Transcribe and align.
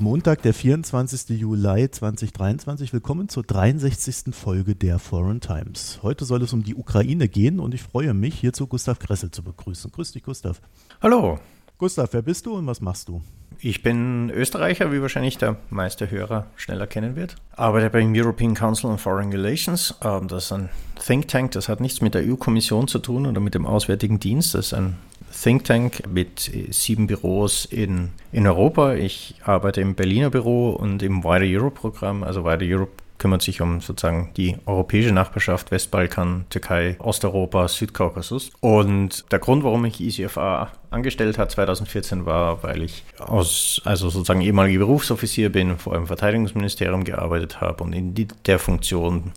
Montag, 0.00 0.40
der 0.40 0.54
24. 0.54 1.38
Juli 1.38 1.90
2023. 1.90 2.94
Willkommen 2.94 3.28
zur 3.28 3.42
63. 3.42 4.34
Folge 4.34 4.74
der 4.74 4.98
Foreign 4.98 5.42
Times. 5.42 6.00
Heute 6.02 6.24
soll 6.24 6.42
es 6.42 6.54
um 6.54 6.62
die 6.62 6.74
Ukraine 6.74 7.28
gehen 7.28 7.60
und 7.60 7.74
ich 7.74 7.82
freue 7.82 8.14
mich, 8.14 8.34
hierzu 8.36 8.66
Gustav 8.66 8.98
Kressel 8.98 9.30
zu 9.30 9.42
begrüßen. 9.42 9.92
Grüß 9.92 10.12
dich, 10.12 10.22
Gustav. 10.22 10.62
Hallo. 11.02 11.38
Gustav, 11.76 12.14
wer 12.14 12.22
bist 12.22 12.46
du 12.46 12.56
und 12.56 12.66
was 12.66 12.80
machst 12.80 13.08
du? 13.08 13.20
Ich 13.58 13.82
bin 13.82 14.30
Österreicher, 14.30 14.90
wie 14.90 15.02
wahrscheinlich 15.02 15.36
der 15.36 15.56
meiste 15.68 16.10
Hörer 16.10 16.46
schneller 16.56 16.86
kennen 16.86 17.14
wird. 17.14 17.36
Arbeite 17.54 17.90
beim 17.90 18.14
European 18.14 18.54
Council 18.54 18.86
on 18.86 18.96
Foreign 18.96 19.30
Relations. 19.30 19.94
Ähm, 20.02 20.28
das 20.28 20.46
ist 20.46 20.52
ein 20.52 20.70
Think 21.04 21.28
Tank, 21.28 21.50
das 21.50 21.68
hat 21.68 21.80
nichts 21.80 22.00
mit 22.00 22.14
der 22.14 22.22
EU-Kommission 22.26 22.88
zu 22.88 23.00
tun 23.00 23.26
oder 23.26 23.40
mit 23.40 23.54
dem 23.54 23.66
Auswärtigen 23.66 24.18
Dienst. 24.18 24.54
Das 24.54 24.68
ist 24.68 24.72
ein 24.72 24.96
Think 25.30 25.64
Tank 25.64 26.02
mit 26.08 26.50
sieben 26.70 27.06
Büros 27.06 27.64
in, 27.64 28.10
in 28.32 28.46
Europa. 28.46 28.94
Ich 28.94 29.36
arbeite 29.44 29.80
im 29.80 29.94
Berliner 29.94 30.30
Büro 30.30 30.70
und 30.70 31.02
im 31.02 31.24
Wider 31.24 31.46
Europe 31.46 31.80
Programm. 31.80 32.22
Also 32.22 32.44
Wider 32.44 32.66
Europe 32.66 32.92
kümmert 33.20 33.42
sich 33.42 33.60
um 33.60 33.80
sozusagen 33.80 34.30
die 34.36 34.56
europäische 34.66 35.12
Nachbarschaft, 35.12 35.70
Westbalkan, 35.70 36.46
Türkei, 36.48 36.96
Osteuropa, 36.98 37.68
Südkaukasus. 37.68 38.50
Und 38.60 39.30
der 39.30 39.38
Grund, 39.38 39.62
warum 39.62 39.84
ich 39.84 40.00
ECFA 40.00 40.72
angestellt 40.90 41.38
hat 41.38 41.50
2014 41.50 42.24
war, 42.24 42.62
weil 42.62 42.82
ich 42.82 43.04
aus, 43.18 43.82
also 43.84 44.08
sozusagen 44.08 44.40
ehemaliger 44.40 44.80
Berufsoffizier 44.80 45.50
bin, 45.50 45.76
vor 45.76 45.92
allem 45.92 46.02
im 46.02 46.08
Verteidigungsministerium 46.08 47.04
gearbeitet 47.04 47.60
habe 47.60 47.84
und 47.84 47.92
in 47.92 48.14
die, 48.14 48.26
der 48.46 48.58
Funktion 48.58 49.32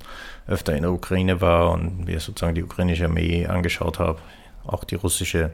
öfter 0.47 0.75
in 0.75 0.83
der 0.83 0.91
Ukraine 0.91 1.41
war 1.41 1.72
und 1.72 2.05
mir 2.05 2.19
sozusagen 2.19 2.55
die 2.55 2.63
ukrainische 2.63 3.05
Armee 3.05 3.45
angeschaut 3.45 4.00
habe 4.00 4.19
auch 4.66 4.83
die 4.83 4.95
russische. 4.95 5.52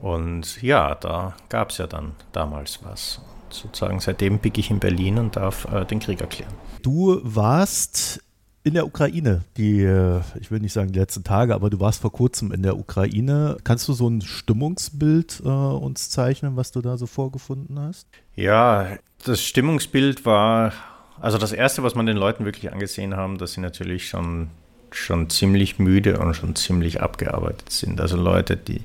Und 0.00 0.62
ja, 0.62 0.94
da 0.94 1.34
gab 1.48 1.70
es 1.70 1.78
ja 1.78 1.86
dann 1.86 2.12
damals 2.32 2.80
was. 2.84 3.18
Und 3.18 3.54
sozusagen 3.54 4.00
seitdem 4.00 4.38
bin 4.38 4.52
ich 4.56 4.70
in 4.70 4.78
Berlin 4.78 5.18
und 5.18 5.36
darf 5.36 5.66
äh, 5.72 5.84
den 5.84 6.00
Krieg 6.00 6.20
erklären. 6.20 6.52
Du 6.82 7.20
warst 7.22 8.22
in 8.64 8.74
der 8.74 8.86
Ukraine, 8.86 9.42
die, 9.56 9.82
äh, 9.82 10.20
ich 10.40 10.50
will 10.50 10.60
nicht 10.60 10.72
sagen 10.72 10.92
die 10.92 10.98
letzten 10.98 11.24
Tage, 11.24 11.54
aber 11.54 11.70
du 11.70 11.80
warst 11.80 12.02
vor 12.02 12.12
kurzem 12.12 12.52
in 12.52 12.62
der 12.62 12.78
Ukraine. 12.78 13.56
Kannst 13.64 13.88
du 13.88 13.92
so 13.92 14.08
ein 14.08 14.20
Stimmungsbild 14.20 15.42
äh, 15.44 15.48
uns 15.48 16.10
zeichnen, 16.10 16.56
was 16.56 16.70
du 16.70 16.80
da 16.80 16.96
so 16.96 17.06
vorgefunden 17.06 17.78
hast? 17.80 18.06
Ja, 18.36 18.98
das 19.24 19.42
Stimmungsbild 19.42 20.26
war, 20.26 20.72
also 21.20 21.38
das 21.38 21.52
Erste, 21.52 21.82
was 21.82 21.94
man 21.94 22.06
den 22.06 22.16
Leuten 22.16 22.44
wirklich 22.44 22.72
angesehen 22.72 23.16
haben, 23.16 23.38
dass 23.38 23.54
sie 23.54 23.60
natürlich 23.60 24.08
schon 24.08 24.50
schon 24.90 25.30
ziemlich 25.30 25.78
müde 25.78 26.18
und 26.18 26.34
schon 26.34 26.56
ziemlich 26.56 27.00
abgearbeitet 27.00 27.70
sind. 27.70 28.00
Also 28.00 28.16
Leute, 28.16 28.56
die 28.56 28.80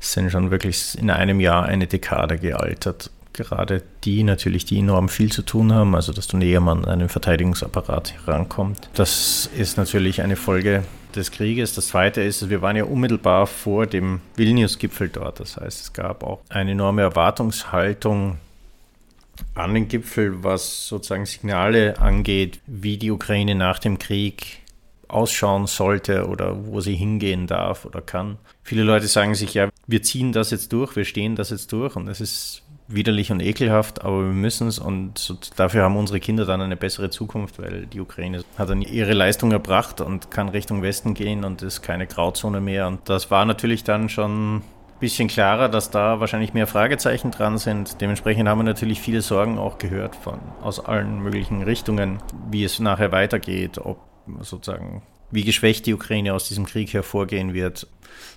sind 0.00 0.30
schon 0.30 0.50
wirklich 0.50 0.96
in 0.98 1.10
einem 1.10 1.40
Jahr 1.40 1.64
eine 1.64 1.86
Dekade 1.86 2.38
gealtert. 2.38 3.10
Gerade 3.32 3.82
die 4.04 4.24
natürlich, 4.24 4.64
die 4.64 4.78
enorm 4.78 5.08
viel 5.08 5.30
zu 5.30 5.42
tun 5.42 5.72
haben, 5.72 5.94
also 5.94 6.12
dass 6.12 6.26
du 6.26 6.36
näher 6.36 6.60
an 6.62 6.84
einen 6.84 7.08
Verteidigungsapparat 7.08 8.14
herankommt. 8.24 8.88
Das 8.94 9.48
ist 9.56 9.76
natürlich 9.76 10.22
eine 10.22 10.34
Folge 10.34 10.82
des 11.14 11.30
Krieges. 11.30 11.74
Das 11.74 11.88
zweite 11.88 12.20
ist, 12.20 12.50
wir 12.50 12.62
waren 12.62 12.76
ja 12.76 12.84
unmittelbar 12.84 13.46
vor 13.46 13.86
dem 13.86 14.20
Vilnius-Gipfel 14.36 15.08
dort. 15.08 15.40
Das 15.40 15.56
heißt, 15.56 15.80
es 15.80 15.92
gab 15.92 16.24
auch 16.24 16.40
eine 16.48 16.72
enorme 16.72 17.02
Erwartungshaltung 17.02 18.38
an 19.54 19.74
den 19.74 19.88
Gipfel, 19.88 20.42
was 20.42 20.88
sozusagen 20.88 21.26
Signale 21.26 21.98
angeht, 21.98 22.60
wie 22.66 22.96
die 22.96 23.10
Ukraine 23.10 23.54
nach 23.54 23.78
dem 23.78 23.98
Krieg 23.98 24.58
ausschauen 25.08 25.66
sollte 25.66 26.28
oder 26.28 26.66
wo 26.66 26.80
sie 26.80 26.94
hingehen 26.94 27.46
darf 27.46 27.84
oder 27.84 28.00
kann. 28.00 28.38
Viele 28.62 28.82
Leute 28.82 29.06
sagen 29.06 29.34
sich, 29.34 29.54
ja, 29.54 29.68
wir 29.86 30.02
ziehen 30.02 30.32
das 30.32 30.50
jetzt 30.50 30.72
durch, 30.72 30.96
wir 30.96 31.04
stehen 31.04 31.36
das 31.36 31.50
jetzt 31.50 31.72
durch 31.72 31.96
und 31.96 32.08
es 32.08 32.20
ist 32.20 32.62
widerlich 32.88 33.30
und 33.30 33.40
ekelhaft, 33.40 34.02
aber 34.02 34.24
wir 34.24 34.32
müssen 34.32 34.66
es 34.66 34.78
und 34.78 35.36
dafür 35.58 35.84
haben 35.84 35.96
unsere 35.96 36.20
Kinder 36.20 36.46
dann 36.46 36.62
eine 36.62 36.76
bessere 36.76 37.10
Zukunft, 37.10 37.60
weil 37.60 37.86
die 37.86 38.00
Ukraine 38.00 38.42
hat 38.56 38.70
dann 38.70 38.82
ihre 38.82 39.12
Leistung 39.12 39.52
erbracht 39.52 40.00
und 40.00 40.30
kann 40.30 40.48
Richtung 40.48 40.82
Westen 40.82 41.14
gehen 41.14 41.44
und 41.44 41.62
ist 41.62 41.82
keine 41.82 42.06
Grauzone 42.06 42.60
mehr. 42.60 42.88
Und 42.88 43.00
das 43.08 43.30
war 43.30 43.44
natürlich 43.44 43.84
dann 43.84 44.08
schon 44.08 44.56
ein 44.56 44.62
bisschen 45.00 45.28
klarer, 45.28 45.68
dass 45.68 45.90
da 45.90 46.18
wahrscheinlich 46.18 46.54
mehr 46.54 46.66
Fragezeichen 46.66 47.30
dran 47.30 47.58
sind. 47.58 48.00
Dementsprechend 48.00 48.48
haben 48.48 48.58
wir 48.58 48.64
natürlich 48.64 49.00
viele 49.00 49.20
Sorgen 49.20 49.58
auch 49.58 49.78
gehört 49.78 50.16
von 50.16 50.38
aus 50.62 50.84
allen 50.84 51.22
möglichen 51.22 51.62
Richtungen, 51.62 52.18
wie 52.50 52.64
es 52.64 52.78
nachher 52.78 53.12
weitergeht, 53.12 53.78
ob 53.78 54.07
sozusagen, 54.42 55.02
wie 55.30 55.44
geschwächt 55.44 55.86
die 55.86 55.94
Ukraine 55.94 56.34
aus 56.34 56.48
diesem 56.48 56.66
Krieg 56.66 56.92
hervorgehen 56.92 57.54
wird, 57.54 57.86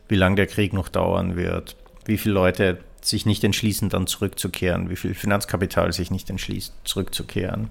wie 0.07 0.15
lange 0.15 0.35
der 0.35 0.47
Krieg 0.47 0.73
noch 0.73 0.89
dauern 0.89 1.35
wird, 1.35 1.75
wie 2.05 2.17
viele 2.17 2.33
Leute 2.33 2.79
sich 3.01 3.25
nicht 3.25 3.43
entschließen, 3.43 3.89
dann 3.89 4.07
zurückzukehren, 4.07 4.89
wie 4.89 4.95
viel 4.95 5.15
Finanzkapital 5.15 5.91
sich 5.91 6.11
nicht 6.11 6.29
entschließt, 6.29 6.73
zurückzukehren, 6.83 7.69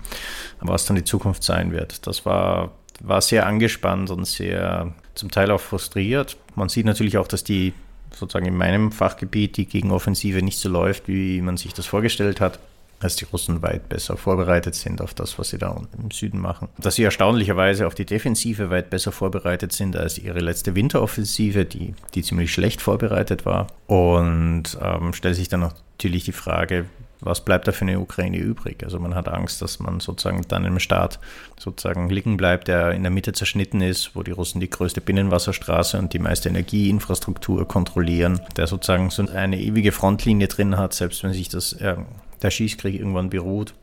was 0.60 0.86
dann 0.86 0.96
die 0.96 1.04
Zukunft 1.04 1.44
sein 1.44 1.72
wird. 1.72 2.06
Das 2.06 2.26
war, 2.26 2.72
war 3.00 3.20
sehr 3.20 3.46
angespannt 3.46 4.10
und 4.10 4.24
sehr 4.24 4.92
zum 5.14 5.30
Teil 5.30 5.50
auch 5.50 5.60
frustriert. 5.60 6.36
Man 6.56 6.68
sieht 6.68 6.86
natürlich 6.86 7.16
auch, 7.18 7.28
dass 7.28 7.44
die 7.44 7.74
sozusagen 8.12 8.46
in 8.46 8.56
meinem 8.56 8.90
Fachgebiet 8.90 9.56
die 9.56 9.66
Gegenoffensive 9.66 10.42
nicht 10.42 10.58
so 10.58 10.68
läuft, 10.68 11.06
wie 11.06 11.40
man 11.40 11.56
sich 11.56 11.74
das 11.74 11.86
vorgestellt 11.86 12.40
hat 12.40 12.58
dass 13.00 13.16
die 13.16 13.24
Russen 13.24 13.62
weit 13.62 13.88
besser 13.88 14.16
vorbereitet 14.16 14.74
sind 14.74 15.00
auf 15.00 15.14
das, 15.14 15.38
was 15.38 15.50
sie 15.50 15.58
da 15.58 15.80
im 15.98 16.10
Süden 16.10 16.38
machen. 16.38 16.68
Dass 16.78 16.94
sie 16.94 17.02
erstaunlicherweise 17.02 17.86
auf 17.86 17.94
die 17.94 18.04
Defensive 18.04 18.70
weit 18.70 18.90
besser 18.90 19.10
vorbereitet 19.10 19.72
sind 19.72 19.96
als 19.96 20.18
ihre 20.18 20.40
letzte 20.40 20.74
Winteroffensive, 20.74 21.64
die, 21.64 21.94
die 22.14 22.22
ziemlich 22.22 22.52
schlecht 22.52 22.80
vorbereitet 22.82 23.46
war. 23.46 23.68
Und 23.86 24.78
ähm, 24.82 25.12
stellt 25.14 25.36
sich 25.36 25.48
dann 25.48 25.60
natürlich 25.60 26.24
die 26.24 26.32
Frage, 26.32 26.86
was 27.20 27.44
bleibt 27.44 27.68
da 27.68 27.72
für 27.72 27.82
eine 27.82 28.00
Ukraine 28.00 28.38
übrig? 28.38 28.82
Also 28.82 28.98
man 28.98 29.14
hat 29.14 29.28
Angst, 29.28 29.60
dass 29.62 29.78
man 29.78 30.00
sozusagen 30.00 30.42
dann 30.48 30.64
im 30.64 30.78
Staat 30.78 31.18
sozusagen 31.58 32.08
liegen 32.08 32.36
bleibt, 32.36 32.68
der 32.68 32.92
in 32.92 33.02
der 33.02 33.10
Mitte 33.10 33.32
zerschnitten 33.32 33.80
ist, 33.80 34.16
wo 34.16 34.22
die 34.22 34.30
Russen 34.30 34.60
die 34.60 34.70
größte 34.70 35.00
Binnenwasserstraße 35.00 35.98
und 35.98 36.12
die 36.12 36.18
meiste 36.18 36.48
Energieinfrastruktur 36.48 37.68
kontrollieren, 37.68 38.40
der 38.56 38.66
sozusagen 38.66 39.10
so 39.10 39.26
eine 39.26 39.60
ewige 39.60 39.92
Frontlinie 39.92 40.48
drin 40.48 40.78
hat, 40.78 40.94
selbst 40.94 41.22
wenn 41.22 41.32
sich 41.32 41.48
das 41.48 41.74
äh, 41.74 41.96
der 42.42 42.50
Schießkrieg 42.50 42.94
irgendwann 42.94 43.30
beruht, 43.30 43.74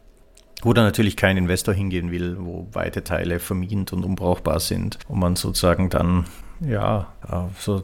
wo 0.61 0.73
dann 0.73 0.85
natürlich 0.85 1.15
kein 1.15 1.37
Investor 1.37 1.73
hingehen 1.73 2.11
will, 2.11 2.37
wo 2.39 2.67
weite 2.71 3.03
Teile 3.03 3.39
vermint 3.39 3.93
und 3.93 4.03
unbrauchbar 4.03 4.59
sind 4.59 4.97
und 5.07 5.19
man 5.19 5.35
sozusagen 5.35 5.89
dann, 5.89 6.25
ja, 6.59 7.13
so 7.59 7.83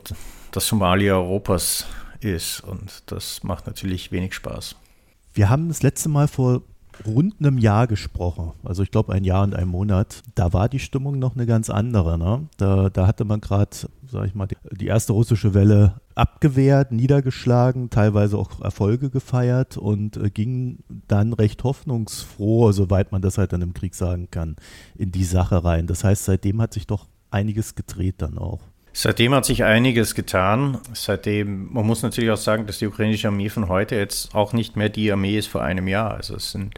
das 0.51 0.67
Somalia 0.67 1.15
Europas 1.15 1.85
ist 2.19 2.61
und 2.61 3.03
das 3.07 3.43
macht 3.43 3.67
natürlich 3.67 4.11
wenig 4.11 4.33
Spaß. 4.33 4.75
Wir 5.33 5.49
haben 5.49 5.67
das 5.67 5.83
letzte 5.83 6.09
Mal 6.09 6.27
vor 6.27 6.61
rund 7.05 7.35
einem 7.39 7.57
Jahr 7.57 7.87
gesprochen. 7.87 8.51
Also 8.63 8.83
ich 8.83 8.91
glaube 8.91 9.13
ein 9.13 9.23
Jahr 9.23 9.43
und 9.43 9.55
ein 9.55 9.67
Monat. 9.67 10.23
Da 10.35 10.53
war 10.53 10.69
die 10.69 10.79
Stimmung 10.79 11.19
noch 11.19 11.35
eine 11.35 11.45
ganz 11.45 11.69
andere. 11.69 12.17
Ne? 12.17 12.47
Da, 12.57 12.89
da 12.89 13.07
hatte 13.07 13.25
man 13.25 13.41
gerade, 13.41 13.75
sage 14.07 14.27
ich 14.27 14.35
mal, 14.35 14.47
die, 14.47 14.57
die, 14.71 14.87
erste 14.87 15.13
russische 15.13 15.53
Welle 15.53 16.01
abgewehrt, 16.15 16.91
niedergeschlagen, 16.91 17.89
teilweise 17.89 18.37
auch 18.37 18.61
Erfolge 18.61 19.09
gefeiert 19.09 19.77
und 19.77 20.17
äh, 20.17 20.29
ging 20.29 20.79
dann 21.07 21.33
recht 21.33 21.63
hoffnungsfroh, 21.63 22.71
soweit 22.71 23.11
man 23.11 23.21
das 23.21 23.37
halt 23.37 23.53
dann 23.53 23.61
im 23.61 23.73
Krieg 23.73 23.95
sagen 23.95 24.29
kann, 24.29 24.55
in 24.95 25.11
die 25.11 25.23
Sache 25.23 25.63
rein. 25.63 25.87
Das 25.87 26.03
heißt, 26.03 26.25
seitdem 26.25 26.61
hat 26.61 26.73
sich 26.73 26.87
doch 26.87 27.07
einiges 27.31 27.75
gedreht 27.75 28.15
dann 28.19 28.37
auch. 28.37 28.61
Seitdem 28.95 29.33
hat 29.33 29.45
sich 29.45 29.63
einiges 29.63 30.13
getan. 30.13 30.77
Seitdem, 30.93 31.73
man 31.73 31.85
muss 31.85 32.03
natürlich 32.03 32.29
auch 32.29 32.37
sagen, 32.37 32.67
dass 32.67 32.77
die 32.77 32.85
ukrainische 32.87 33.27
Armee 33.27 33.49
von 33.49 33.67
heute 33.67 33.95
jetzt 33.95 34.35
auch 34.35 34.53
nicht 34.53 34.77
mehr 34.77 34.89
die 34.89 35.11
Armee 35.11 35.37
ist 35.37 35.47
vor 35.47 35.63
einem 35.63 35.87
Jahr. 35.87 36.13
Also 36.13 36.35
es 36.35 36.51
sind 36.51 36.75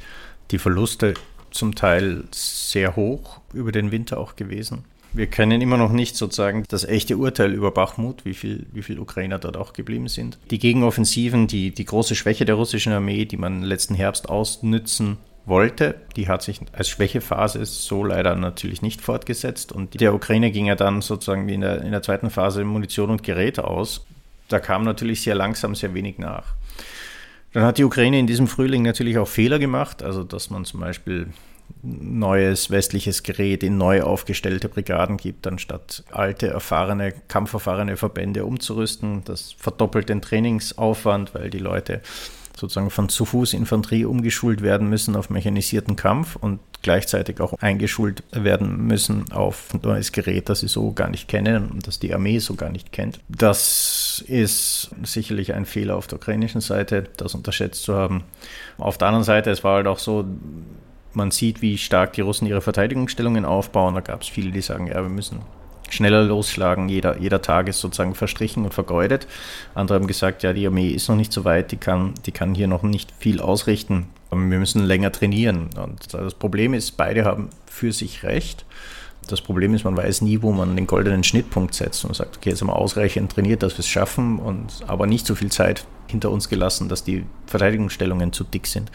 die 0.52 0.58
Verluste 0.58 1.14
zum 1.52 1.76
Teil 1.76 2.24
sehr 2.32 2.96
hoch 2.96 3.42
über 3.54 3.74
den 3.74 3.92
Winter 3.92 4.18
auch 4.18 4.38
gewesen. 4.38 4.86
Wir 5.12 5.28
kennen 5.28 5.62
immer 5.62 5.78
noch 5.78 5.92
nicht 5.92 6.16
sozusagen 6.18 6.66
das 6.68 6.84
echte 6.84 7.18
Urteil 7.18 7.54
über 7.54 7.72
Bachmut, 7.72 8.26
wie 8.26 8.34
viel, 8.34 8.66
wie 8.74 8.82
viel 8.82 9.00
Ukrainer 9.00 9.40
dort 9.40 9.56
auch 9.56 9.72
geblieben 9.72 10.10
sind. 10.10 10.38
Die 10.52 10.60
Gegenoffensiven, 10.60 11.48
die, 11.48 11.72
die 11.72 11.86
große 11.86 12.16
Schwäche 12.16 12.44
der 12.44 12.56
russischen 12.56 12.92
Armee, 12.92 13.26
die 13.26 13.38
man 13.38 13.62
letzten 13.62 13.96
Herbst 13.96 14.28
ausnützen 14.28 15.18
wollte. 15.46 15.96
Die 16.16 16.28
hat 16.28 16.42
sich 16.42 16.60
als 16.74 16.90
Schwächephase 16.90 17.66
so 17.66 18.04
leider 18.04 18.36
natürlich 18.36 18.82
nicht 18.82 19.02
fortgesetzt. 19.02 19.72
Und 19.72 20.00
der 20.00 20.14
Ukraine 20.14 20.52
ging 20.52 20.66
ja 20.66 20.76
dann 20.76 21.02
sozusagen 21.02 21.48
in 21.50 21.62
der, 21.62 21.82
in 21.82 21.92
der 21.92 22.02
zweiten 22.02 22.30
Phase 22.30 22.64
Munition 22.64 23.10
und 23.10 23.24
Gerät 23.24 23.60
aus. 23.60 24.06
Da 24.50 24.60
kam 24.60 24.84
natürlich 24.84 25.22
sehr 25.22 25.36
langsam 25.36 25.76
sehr 25.76 25.94
wenig 25.94 26.18
nach. 26.18 26.54
Dann 27.54 27.64
hat 27.64 27.78
die 27.78 27.84
Ukraine 27.84 28.20
in 28.20 28.28
diesem 28.28 28.48
Frühling 28.48 28.84
natürlich 28.84 29.18
auch 29.18 29.28
Fehler 29.28 29.60
gemacht, 29.60 30.04
also 30.04 30.24
dass 30.24 30.50
man 30.50 30.66
zum 30.66 30.82
Beispiel 30.82 31.28
neues 31.82 32.70
westliches 32.70 33.24
Gerät 33.24 33.64
in 33.64 33.78
neu 33.78 34.02
aufgestellte 34.02 34.70
Brigaden 34.70 35.18
gibt, 35.18 35.48
anstatt 35.48 36.04
alte, 36.12 36.48
erfahrene, 36.48 37.14
kampferfahrene 37.28 37.98
Verbände 37.98 38.46
umzurüsten. 38.46 39.24
Das 39.24 39.54
verdoppelt 39.54 40.10
den 40.10 40.22
Trainingsaufwand, 40.22 41.34
weil 41.34 41.50
die 41.50 41.60
Leute 41.60 42.02
sozusagen 42.57 42.90
von 42.90 43.10
zu 43.10 43.25
Fuß 43.25 43.54
Infanterie 43.54 44.06
umgeschult 44.06 44.62
werden 44.62 44.90
müssen 44.90 45.16
auf 45.16 45.30
mechanisierten 45.30 45.96
Kampf 45.96 46.36
und 46.36 46.60
gleichzeitig 46.81 47.42
auch 47.42 47.54
eingeschult 47.60 48.24
werden 48.31 48.86
müssen 48.86 49.31
auf 49.31 49.74
neues 49.81 50.12
Gerät, 50.12 50.50
das 50.50 50.60
sie 50.60 50.68
so 50.68 50.92
gar 50.92 51.10
nicht 51.10 51.28
kennen 51.28 51.69
und 51.69 51.88
das 51.88 52.00
die 52.00 52.13
Armee 52.13 52.40
so 52.40 52.56
gar 52.56 52.69
nicht 52.69 52.92
kennt. 52.92 53.19
Das 53.28 54.24
ist 54.28 54.92
sicherlich 55.04 55.54
ein 55.54 55.66
Fehler 55.66 55.96
auf 55.96 56.07
der 56.07 56.19
ukrainischen 56.19 56.62
Seite, 56.62 57.10
das 57.18 57.34
unterschätzt 57.36 57.84
zu 57.84 57.96
haben. 57.96 58.24
Auf 58.78 58.98
der 58.98 59.08
anderen 59.08 59.25
Seite, 59.25 59.50
es 59.50 59.63
war 59.63 59.78
halt 59.78 59.88
auch 59.88 60.00
so, 60.00 60.25
man 61.13 61.31
sieht, 61.31 61.62
wie 61.62 61.78
stark 61.78 62.13
die 62.13 62.22
Russen 62.22 62.46
ihre 62.46 62.62
Verteidigungsstellungen 62.62 63.46
aufbauen. 63.46 63.96
Da 63.96 64.01
gab 64.01 64.22
es 64.22 64.28
viele, 64.28 64.51
die 64.51 64.62
sagen, 64.62 64.88
ja, 64.88 65.01
wir 65.01 65.10
müssen 65.10 65.40
schneller 65.90 66.24
losschlagen. 66.24 66.90
Jeder, 66.90 67.18
jeder 67.20 67.42
Tag 67.42 67.68
ist 67.68 67.80
sozusagen 67.80 68.16
verstrichen 68.16 68.64
und 68.64 68.74
vergeudet. 68.74 69.28
Andere 69.74 70.00
haben 70.00 70.08
gesagt, 70.08 70.44
ja, 70.44 70.54
die 70.54 70.66
Armee 70.68 70.90
ist 70.90 71.10
noch 71.10 71.16
nicht 71.16 71.34
so 71.34 71.46
weit, 71.46 71.72
die 71.72 71.78
kann, 71.78 72.14
die 72.26 72.32
kann 72.32 72.56
hier 72.56 72.68
noch 72.68 72.84
nicht 72.84 73.12
viel 73.20 73.40
ausrichten. 73.42 74.08
Wir 74.32 74.38
müssen 74.38 74.84
länger 74.84 75.12
trainieren. 75.12 75.70
Und 75.82 76.14
das 76.14 76.34
Problem 76.34 76.74
ist, 76.74 76.98
beide 76.98 77.26
haben 77.26 77.50
für 77.68 77.92
sich 77.92 78.24
recht. 78.24 78.66
Das 79.28 79.42
Problem 79.42 79.74
ist, 79.74 79.86
man 79.86 79.98
weiß 79.98 80.22
nie, 80.22 80.42
wo 80.42 80.52
man 80.52 80.76
den 80.76 80.88
goldenen 80.88 81.24
Schnittpunkt 81.24 81.74
setzt 81.74 82.06
und 82.06 82.16
sagt, 82.16 82.38
okay, 82.38 82.50
jetzt 82.50 82.62
haben 82.62 82.68
wir 82.68 82.76
ausreichend 82.76 83.32
trainiert, 83.32 83.64
dass 83.64 83.74
wir 83.74 83.80
es 83.80 83.88
schaffen, 83.88 84.40
und 84.40 84.84
aber 84.88 85.08
nicht 85.08 85.26
so 85.26 85.36
viel 85.36 85.52
Zeit 85.52 85.86
hinter 86.07 86.31
uns 86.31 86.50
gelassen, 86.50 86.90
dass 86.90 87.04
die 87.04 87.25
Verteidigungsstellungen 87.48 88.34
zu 88.34 88.44
dick 88.44 88.68
sind. 88.68 88.92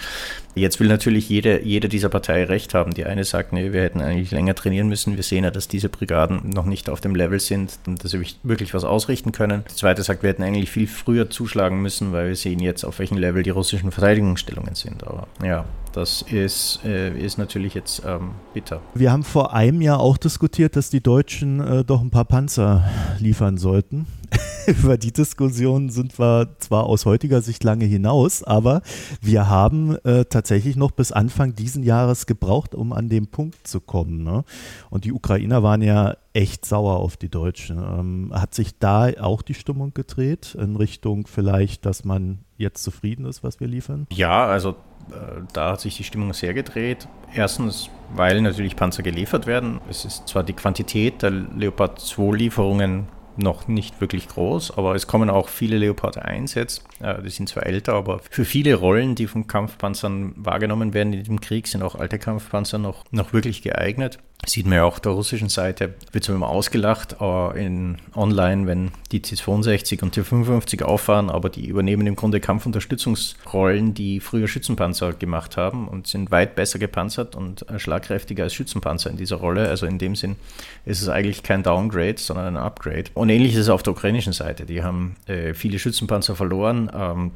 Jetzt 0.55 0.81
will 0.81 0.89
natürlich 0.89 1.29
jede, 1.29 1.63
jede 1.63 1.89
dieser 1.89 2.09
Partei 2.09 2.45
recht 2.45 2.75
haben. 2.75 2.93
Die 2.93 3.05
eine 3.05 3.25
sagt, 3.25 3.53
nee, 3.53 3.73
wir 3.73 3.83
hätten 3.83 4.01
eigentlich 4.01 4.33
länger 4.33 4.55
trainieren 4.55 4.89
müssen. 4.89 5.17
Wir 5.17 5.23
sehen 5.23 5.45
ja, 5.45 5.51
dass 5.51 5.69
diese 5.69 5.89
Brigaden 5.89 6.51
noch 6.51 6.67
nicht 6.67 6.91
auf 6.91 7.01
dem 7.01 7.15
Level 7.15 7.39
sind, 7.39 7.79
dass 7.87 8.11
sie 8.11 8.21
wirklich 8.43 8.75
was 8.75 8.85
ausrichten 8.85 9.33
können. 9.33 9.65
Die 9.71 9.75
zweite 9.75 10.03
sagt, 10.03 10.23
wir 10.23 10.31
hätten 10.31 10.43
eigentlich 10.43 10.71
viel 10.71 10.89
früher 10.89 11.31
zuschlagen 11.31 11.81
müssen, 11.81 12.13
weil 12.13 12.29
wir 12.29 12.37
sehen 12.37 12.59
jetzt, 12.59 12.85
auf 12.85 12.99
welchem 12.99 13.17
Level 13.17 13.43
die 13.43 13.51
russischen 13.51 13.93
Verteidigungsstellungen 13.93 14.75
sind. 14.75 15.07
Aber 15.07 15.29
ja, 15.45 15.65
das 15.93 16.23
ist, 16.23 16.81
äh, 16.85 17.17
ist 17.17 17.39
natürlich 17.39 17.75
jetzt 17.75 18.03
ähm, 18.05 18.33
bitter. 18.53 18.81
Wir 18.95 19.13
haben 19.13 19.25
vor 19.25 19.55
einem 19.55 19.81
Jahr 19.81 20.01
auch 20.01 20.17
diskutiert, 20.17 20.77
dass 20.77 20.91
die 20.91 21.03
Deutschen 21.03 21.61
äh, 21.61 21.85
doch 21.85 22.01
ein 22.01 22.11
paar 22.11 22.25
Panzer 22.25 22.85
liefern 23.19 23.57
sollten. 23.57 24.07
Über 24.67 24.99
die 24.99 25.13
Diskussion 25.13 25.91
sind 25.91 26.19
wir 26.19 26.57
zwar 26.59 26.85
aus 26.85 27.07
heutiger 27.07 27.41
Sicht 27.41 27.65
lange 27.65 27.85
hinaus, 27.85 28.43
aber 28.43 28.83
wir 29.21 29.49
haben 29.49 29.97
äh, 30.05 30.25
tatsächlich 30.25 30.77
noch 30.77 30.91
bis 30.91 31.13
Anfang 31.13 31.55
diesen 31.55 31.83
Jahres 31.83 32.27
gebraucht, 32.27 32.75
um 32.75 32.93
an 32.93 33.09
den 33.09 33.27
Punkt 33.27 33.67
zu 33.67 33.81
kommen. 33.81 34.23
Ne? 34.23 34.45
Und 34.91 35.05
die 35.05 35.13
Ukrainer 35.13 35.63
waren 35.63 35.83
ja 35.83 36.17
echt 36.33 36.65
sauer 36.65 36.99
auf 36.99 37.17
die 37.17 37.29
Deutschen. 37.29 37.79
Ähm, 37.79 38.33
hat 38.35 38.55
sich 38.55 38.79
da 38.79 39.11
auch 39.21 39.43
die 39.43 39.55
Stimmung 39.55 39.95
gedreht 39.95 40.57
in 40.61 40.77
Richtung 40.77 41.27
vielleicht, 41.27 41.87
dass 41.87 42.05
man 42.05 42.41
jetzt 42.57 42.85
zufrieden 42.85 43.25
ist, 43.25 43.43
was 43.43 43.61
wir 43.61 43.67
liefern? 43.67 44.07
Ja, 44.13 44.47
also 44.47 44.71
äh, 45.11 45.43
da 45.53 45.73
hat 45.73 45.81
sich 45.81 45.97
die 45.97 46.05
Stimmung 46.05 46.33
sehr 46.33 46.55
gedreht. 46.55 47.09
Erstens, 47.35 47.91
weil 48.15 48.41
natürlich 48.43 48.77
Panzer 48.77 49.03
geliefert 49.03 49.47
werden. 49.47 49.81
Es 49.89 50.05
ist 50.05 50.29
zwar 50.29 50.43
die 50.43 50.53
Quantität 50.53 51.23
der 51.23 51.31
Leopard 51.31 51.99
2 52.01 52.37
Lieferungen 52.37 53.07
noch 53.41 53.69
nicht 53.69 54.01
wirklich 54.01 54.29
groß, 54.29 54.77
aber 54.77 54.95
es 54.95 55.07
kommen 55.07 55.29
auch 55.31 55.49
viele 55.49 55.79
Leopard 55.79 56.19
1 56.19 56.55
jetzt. 56.55 56.85
Äh, 57.01 57.23
die 57.23 57.31
sind 57.31 57.49
zwar 57.49 57.67
älter, 57.67 57.95
aber 57.95 58.21
für 58.31 58.45
viele 58.45 58.75
Rollen, 58.75 59.15
die 59.15 59.27
von 59.27 59.47
Kampfpanzern 59.47 60.33
wahrgenommen 60.37 60.95
werden 60.95 61.13
in 61.13 61.25
dem 61.25 61.41
Krieg, 61.41 61.67
sind 61.67 61.83
auch 61.83 61.95
alte 61.95 62.19
Kampfpanzer 62.19 62.79
noch, 62.79 63.05
noch 63.11 63.33
wirklich 63.33 63.63
geeignet. 63.63 64.19
Sieht 64.47 64.67
man 64.67 64.77
ja 64.77 64.85
auch 64.85 64.99
der 64.99 65.13
russischen 65.13 65.49
Seite, 65.49 65.95
wird 66.13 66.25
so 66.25 66.35
immer 66.35 66.49
ausgelacht 66.49 67.17
in 67.55 67.99
online, 68.15 68.67
wenn 68.67 68.91
die 69.13 69.21
T-62 69.21 70.03
und 70.03 70.13
T-55 70.13 70.83
auffahren, 70.83 71.31
aber 71.31 71.51
die 71.51 71.67
übernehmen 71.67 72.07
im 72.07 72.17
Grunde 72.17 72.41
Kampfunterstützungsrollen, 72.41 73.95
die 73.95 74.19
früher 74.19 74.49
Schützenpanzer 74.49 75.13
gemacht 75.13 75.57
haben 75.57 75.89
und 75.89 76.07
sind 76.07 76.31
weit 76.31 76.57
besser 76.57 76.79
gepanzert 76.79 77.37
und 77.37 77.69
äh, 77.69 77.79
schlagkräftiger 77.79 78.45
als 78.45 78.55
Schützenpanzer 78.55 79.11
in 79.11 79.17
dieser 79.17 79.37
Rolle. 79.37 79.69
Also 79.69 79.87
in 79.87 79.99
dem 79.99 80.17
Sinn 80.17 80.37
ist 80.85 81.03
es 81.03 81.09
eigentlich 81.09 81.43
kein 81.43 81.63
Downgrade, 81.63 82.19
sondern 82.19 82.57
ein 82.57 82.57
Upgrade. 82.57 83.05
Und 83.15 83.29
ähnlich 83.29 83.53
ist 83.53 83.61
es 83.61 83.69
auf 83.69 83.83
der 83.83 83.93
ukrainischen 83.93 84.33
Seite. 84.33 84.65
Die 84.65 84.83
haben 84.83 85.17
äh, 85.27 85.55
viele 85.55 85.79
Schützenpanzer 85.79 86.35
verloren. 86.35 86.91
Ähm, 86.95 87.33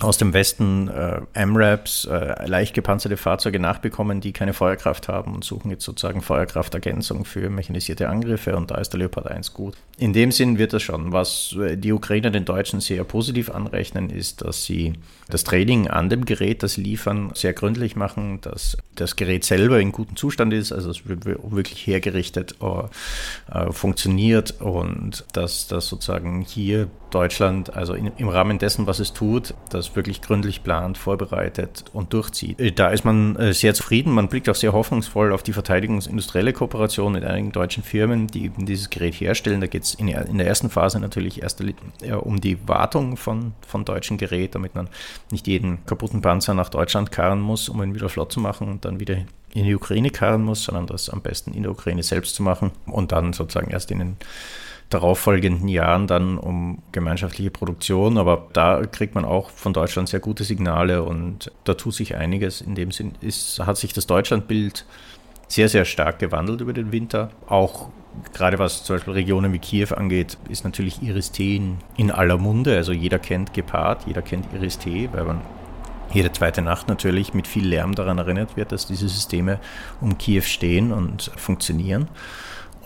aus 0.00 0.18
dem 0.18 0.34
Westen 0.34 0.88
äh, 0.88 1.46
MRAPs, 1.46 2.04
äh, 2.04 2.46
leicht 2.46 2.74
gepanzerte 2.74 3.16
Fahrzeuge 3.16 3.58
nachbekommen, 3.58 4.20
die 4.20 4.32
keine 4.32 4.52
Feuerkraft 4.52 5.08
haben 5.08 5.34
und 5.34 5.42
suchen 5.42 5.70
jetzt 5.70 5.84
sozusagen 5.84 6.20
Feuerkraftergänzung 6.20 7.24
für 7.24 7.48
mechanisierte 7.48 8.10
Angriffe 8.10 8.56
und 8.56 8.70
da 8.70 8.76
ist 8.76 8.90
der 8.90 9.00
Leopard 9.00 9.26
1 9.30 9.54
gut. 9.54 9.74
In 9.96 10.12
dem 10.12 10.32
Sinn 10.32 10.58
wird 10.58 10.74
das 10.74 10.82
schon. 10.82 11.12
Was 11.12 11.56
äh, 11.58 11.78
die 11.78 11.92
Ukrainer 11.92 12.30
den 12.30 12.44
Deutschen 12.44 12.80
sehr 12.80 13.04
positiv 13.04 13.50
anrechnen, 13.50 14.10
ist, 14.10 14.42
dass 14.42 14.64
sie 14.64 14.92
das 15.28 15.44
Training 15.44 15.88
an 15.88 16.10
dem 16.10 16.26
Gerät, 16.26 16.62
das 16.62 16.74
sie 16.74 16.82
liefern, 16.82 17.30
sehr 17.34 17.54
gründlich 17.54 17.96
machen, 17.96 18.40
dass 18.42 18.76
das 18.94 19.16
Gerät 19.16 19.44
selber 19.44 19.80
in 19.80 19.92
gutem 19.92 20.16
Zustand 20.16 20.52
ist, 20.52 20.72
also 20.72 20.90
es 20.90 21.08
wird 21.08 21.24
wirklich 21.24 21.86
hergerichtet, 21.86 22.56
äh, 22.60 23.58
äh, 23.58 23.72
funktioniert 23.72 24.60
und 24.60 25.24
dass 25.32 25.68
das 25.68 25.88
sozusagen 25.88 26.42
hier 26.42 26.88
Deutschland, 27.16 27.74
also 27.74 27.94
in, 27.94 28.12
im 28.18 28.28
Rahmen 28.28 28.58
dessen, 28.58 28.86
was 28.86 28.98
es 28.98 29.14
tut, 29.14 29.54
das 29.70 29.96
wirklich 29.96 30.20
gründlich 30.20 30.62
plant, 30.62 30.98
vorbereitet 30.98 31.84
und 31.94 32.12
durchzieht. 32.12 32.60
Äh, 32.60 32.72
da 32.72 32.90
ist 32.90 33.06
man 33.06 33.36
äh, 33.36 33.54
sehr 33.54 33.72
zufrieden. 33.72 34.12
Man 34.12 34.28
blickt 34.28 34.50
auch 34.50 34.54
sehr 34.54 34.74
hoffnungsvoll 34.74 35.32
auf 35.32 35.42
die 35.42 35.54
verteidigungsindustrielle 35.54 36.52
Kooperation 36.52 37.12
mit 37.12 37.24
einigen 37.24 37.52
deutschen 37.52 37.82
Firmen, 37.82 38.26
die 38.26 38.44
eben 38.44 38.66
dieses 38.66 38.90
Gerät 38.90 39.14
herstellen. 39.14 39.62
Da 39.62 39.66
geht 39.66 39.84
es 39.84 39.94
in, 39.94 40.08
in, 40.08 40.36
der 40.36 40.46
ersten 40.46 40.68
Phase 40.68 41.00
natürlich 41.00 41.42
erst 41.42 41.62
äh, 41.62 42.12
um 42.12 42.38
die 42.38 42.68
Wartung 42.68 43.16
von, 43.16 43.54
von 43.66 43.86
deutschen 43.86 44.18
Geräten, 44.18 44.52
damit 44.52 44.74
man 44.74 44.88
nicht 45.30 45.46
jeden 45.46 45.86
kaputten 45.86 46.20
Panzer 46.20 46.52
nach 46.52 46.68
Deutschland 46.68 47.12
karren 47.12 47.40
muss, 47.40 47.70
um 47.70 47.82
ihn 47.82 47.94
wieder 47.94 48.10
flott 48.10 48.30
zu 48.30 48.40
machen 48.40 48.68
und 48.68 48.84
dann 48.84 49.00
wieder 49.00 49.16
in 49.54 49.64
die 49.64 49.74
Ukraine 49.74 50.10
karren 50.10 50.42
muss, 50.42 50.64
sondern 50.64 50.86
das 50.86 51.08
am 51.08 51.22
besten 51.22 51.54
in 51.54 51.62
der 51.62 51.72
Ukraine 51.72 52.02
selbst 52.02 52.34
zu 52.34 52.42
machen 52.42 52.72
und 52.84 53.12
dann 53.12 53.32
sozusagen 53.32 53.70
erst 53.70 53.90
in 53.90 54.00
den 54.00 54.16
darauffolgenden 54.90 55.68
Jahren 55.68 56.06
dann 56.06 56.38
um 56.38 56.82
gemeinschaftliche 56.92 57.50
Produktion. 57.50 58.18
Aber 58.18 58.48
da 58.52 58.84
kriegt 58.86 59.14
man 59.14 59.24
auch 59.24 59.50
von 59.50 59.72
Deutschland 59.72 60.08
sehr 60.08 60.20
gute 60.20 60.44
Signale 60.44 61.02
und 61.02 61.50
da 61.64 61.74
tut 61.74 61.94
sich 61.94 62.16
einiges. 62.16 62.60
In 62.60 62.74
dem 62.74 62.92
Sinn 62.92 63.12
ist, 63.20 63.60
hat 63.60 63.76
sich 63.76 63.92
das 63.92 64.06
Deutschlandbild 64.06 64.84
sehr, 65.48 65.68
sehr 65.68 65.84
stark 65.84 66.18
gewandelt 66.18 66.60
über 66.60 66.72
den 66.72 66.92
Winter. 66.92 67.30
Auch 67.46 67.88
gerade 68.32 68.58
was 68.58 68.84
zum 68.84 68.96
Beispiel 68.96 69.14
Regionen 69.14 69.52
wie 69.52 69.58
Kiew 69.58 69.88
angeht, 69.94 70.38
ist 70.48 70.64
natürlich 70.64 71.02
Iris-T 71.02 71.56
in, 71.56 71.78
in 71.96 72.10
aller 72.10 72.38
Munde. 72.38 72.76
Also 72.76 72.92
jeder 72.92 73.18
kennt 73.18 73.54
Gepard, 73.54 74.06
jeder 74.06 74.22
kennt 74.22 74.46
Iris-T, 74.54 75.10
weil 75.12 75.24
man 75.24 75.40
jede 76.12 76.32
zweite 76.32 76.62
Nacht 76.62 76.88
natürlich 76.88 77.34
mit 77.34 77.46
viel 77.46 77.66
Lärm 77.66 77.94
daran 77.94 78.18
erinnert 78.18 78.56
wird, 78.56 78.72
dass 78.72 78.86
diese 78.86 79.08
Systeme 79.08 79.58
um 80.00 80.16
Kiew 80.16 80.42
stehen 80.42 80.92
und 80.92 81.30
funktionieren. 81.36 82.08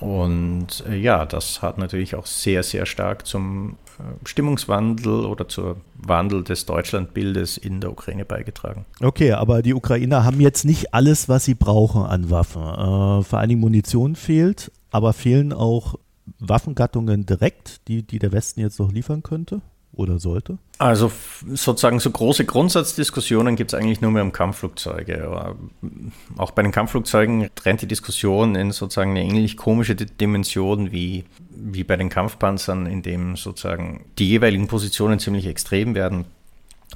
Und 0.01 0.83
äh, 0.89 0.97
ja, 0.97 1.27
das 1.27 1.61
hat 1.63 1.79
natürlich 1.79 2.15
auch 2.15 2.27
sehr, 2.27 2.63
sehr 2.63 2.87
stark 2.87 3.27
zum 3.27 3.77
äh, 3.99 4.03
Stimmungswandel 4.27 5.27
oder 5.27 5.47
zur 5.47 5.77
Wandel 5.95 6.43
des 6.43 6.65
Deutschlandbildes 6.65 7.59
in 7.59 7.81
der 7.81 7.93
Ukraine 7.93 8.25
beigetragen. 8.25 8.87
Okay, 9.03 9.33
aber 9.33 9.63
die 9.63 9.75
Ukrainer 9.75 10.25
haben 10.25 10.41
jetzt 10.41 10.65
nicht 10.65 10.95
alles, 10.95 11.29
was 11.29 11.45
sie 11.45 11.55
brauchen 11.55 12.03
an 12.05 12.31
Waffen. 12.31 12.63
Äh, 12.63 13.23
vor 13.25 13.39
allen 13.39 13.51
Dingen 13.51 13.61
Munition 13.61 14.17
fehlt, 14.17 14.73
aber 14.91 15.13
fehlen 15.13 15.53
auch 15.53 15.97
Waffengattungen 16.39 17.27
direkt, 17.27 17.87
die, 17.89 18.03
die 18.03 18.19
der 18.19 18.33
Westen 18.33 18.61
jetzt 18.61 18.79
noch 18.79 18.93
liefern 18.93 19.23
könnte? 19.23 19.61
Oder 19.93 20.19
sollte? 20.19 20.59
Also 20.79 21.11
sozusagen 21.47 22.01
so 22.01 22.11
große 22.11 22.45
Grundsatzdiskussionen 22.45 23.57
gibt 23.57 23.73
es 23.73 23.79
eigentlich 23.79 24.01
nur 24.01 24.11
mehr 24.11 24.23
um 24.23 24.33
Kampfflugzeuge. 24.33 25.57
Auch 26.39 26.53
bei 26.53 26.63
den 26.63 26.73
Kampfflugzeugen 26.73 27.51
trennt 27.55 27.83
die 27.83 27.87
Diskussion 27.87 28.55
in 28.55 28.71
sozusagen 28.71 29.11
eine 29.11 29.25
ähnlich 29.25 29.57
komische 29.57 29.95
Dimension 29.95 30.93
wie, 30.93 31.25
wie 31.51 31.85
bei 31.85 31.97
den 31.97 32.09
Kampfpanzern, 32.09 32.87
in 32.87 33.03
dem 33.03 33.37
sozusagen 33.37 34.07
die 34.19 34.29
jeweiligen 34.29 34.69
Positionen 34.69 35.19
ziemlich 35.19 35.47
extrem 35.47 35.95
werden. 35.95 36.25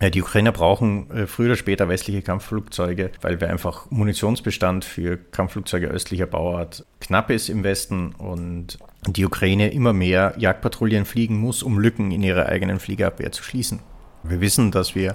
Die 0.01 0.23
Ukrainer 0.23 0.51
brauchen 0.51 1.09
äh, 1.11 1.27
früher 1.27 1.47
oder 1.47 1.57
später 1.57 1.89
westliche 1.89 2.21
Kampfflugzeuge, 2.21 3.13
weil 3.21 3.41
wir 3.41 3.49
einfach 3.49 3.91
Munitionsbestand 3.91 4.85
für 4.85 5.17
Kampfflugzeuge 5.17 5.87
östlicher 5.87 6.27
Bauart 6.27 6.85
knapp 7.01 7.31
ist 7.31 7.49
im 7.49 7.63
Westen 7.63 8.13
und 8.13 8.79
die 9.07 9.25
Ukraine 9.25 9.71
immer 9.71 9.93
mehr 9.93 10.35
Jagdpatrouillen 10.37 11.05
fliegen 11.05 11.39
muss, 11.39 11.63
um 11.63 11.79
Lücken 11.79 12.11
in 12.11 12.25
ihrer 12.25 12.47
eigenen 12.47 12.81
Fliegerabwehr 12.81 13.31
zu 13.31 13.45
schließen. 13.45 13.81
Wir 14.25 14.41
wissen, 14.41 14.73
dass 14.73 14.97
wir 14.97 15.15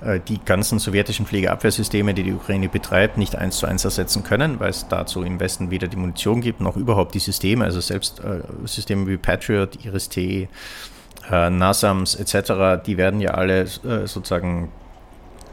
äh, 0.00 0.18
die 0.26 0.38
ganzen 0.42 0.78
sowjetischen 0.78 1.26
Fliegerabwehrsysteme, 1.26 2.14
die 2.14 2.22
die 2.22 2.32
Ukraine 2.32 2.70
betreibt, 2.70 3.18
nicht 3.18 3.36
eins 3.36 3.58
zu 3.58 3.66
eins 3.66 3.84
ersetzen 3.84 4.22
können, 4.22 4.60
weil 4.60 4.70
es 4.70 4.88
dazu 4.88 5.24
im 5.24 5.40
Westen 5.40 5.70
weder 5.70 5.88
die 5.88 5.96
Munition 5.96 6.40
gibt, 6.40 6.60
noch 6.60 6.76
überhaupt 6.76 7.14
die 7.14 7.18
Systeme, 7.18 7.64
also 7.64 7.80
selbst 7.80 8.20
äh, 8.20 8.40
Systeme 8.64 9.06
wie 9.08 9.18
Patriot, 9.18 9.84
Iris-T, 9.84 10.48
äh, 11.30 11.50
NASAMS 11.50 12.14
etc., 12.14 12.82
die 12.84 12.96
werden 12.96 13.20
ja 13.20 13.32
alle 13.32 13.62
äh, 13.62 14.06
sozusagen 14.06 14.70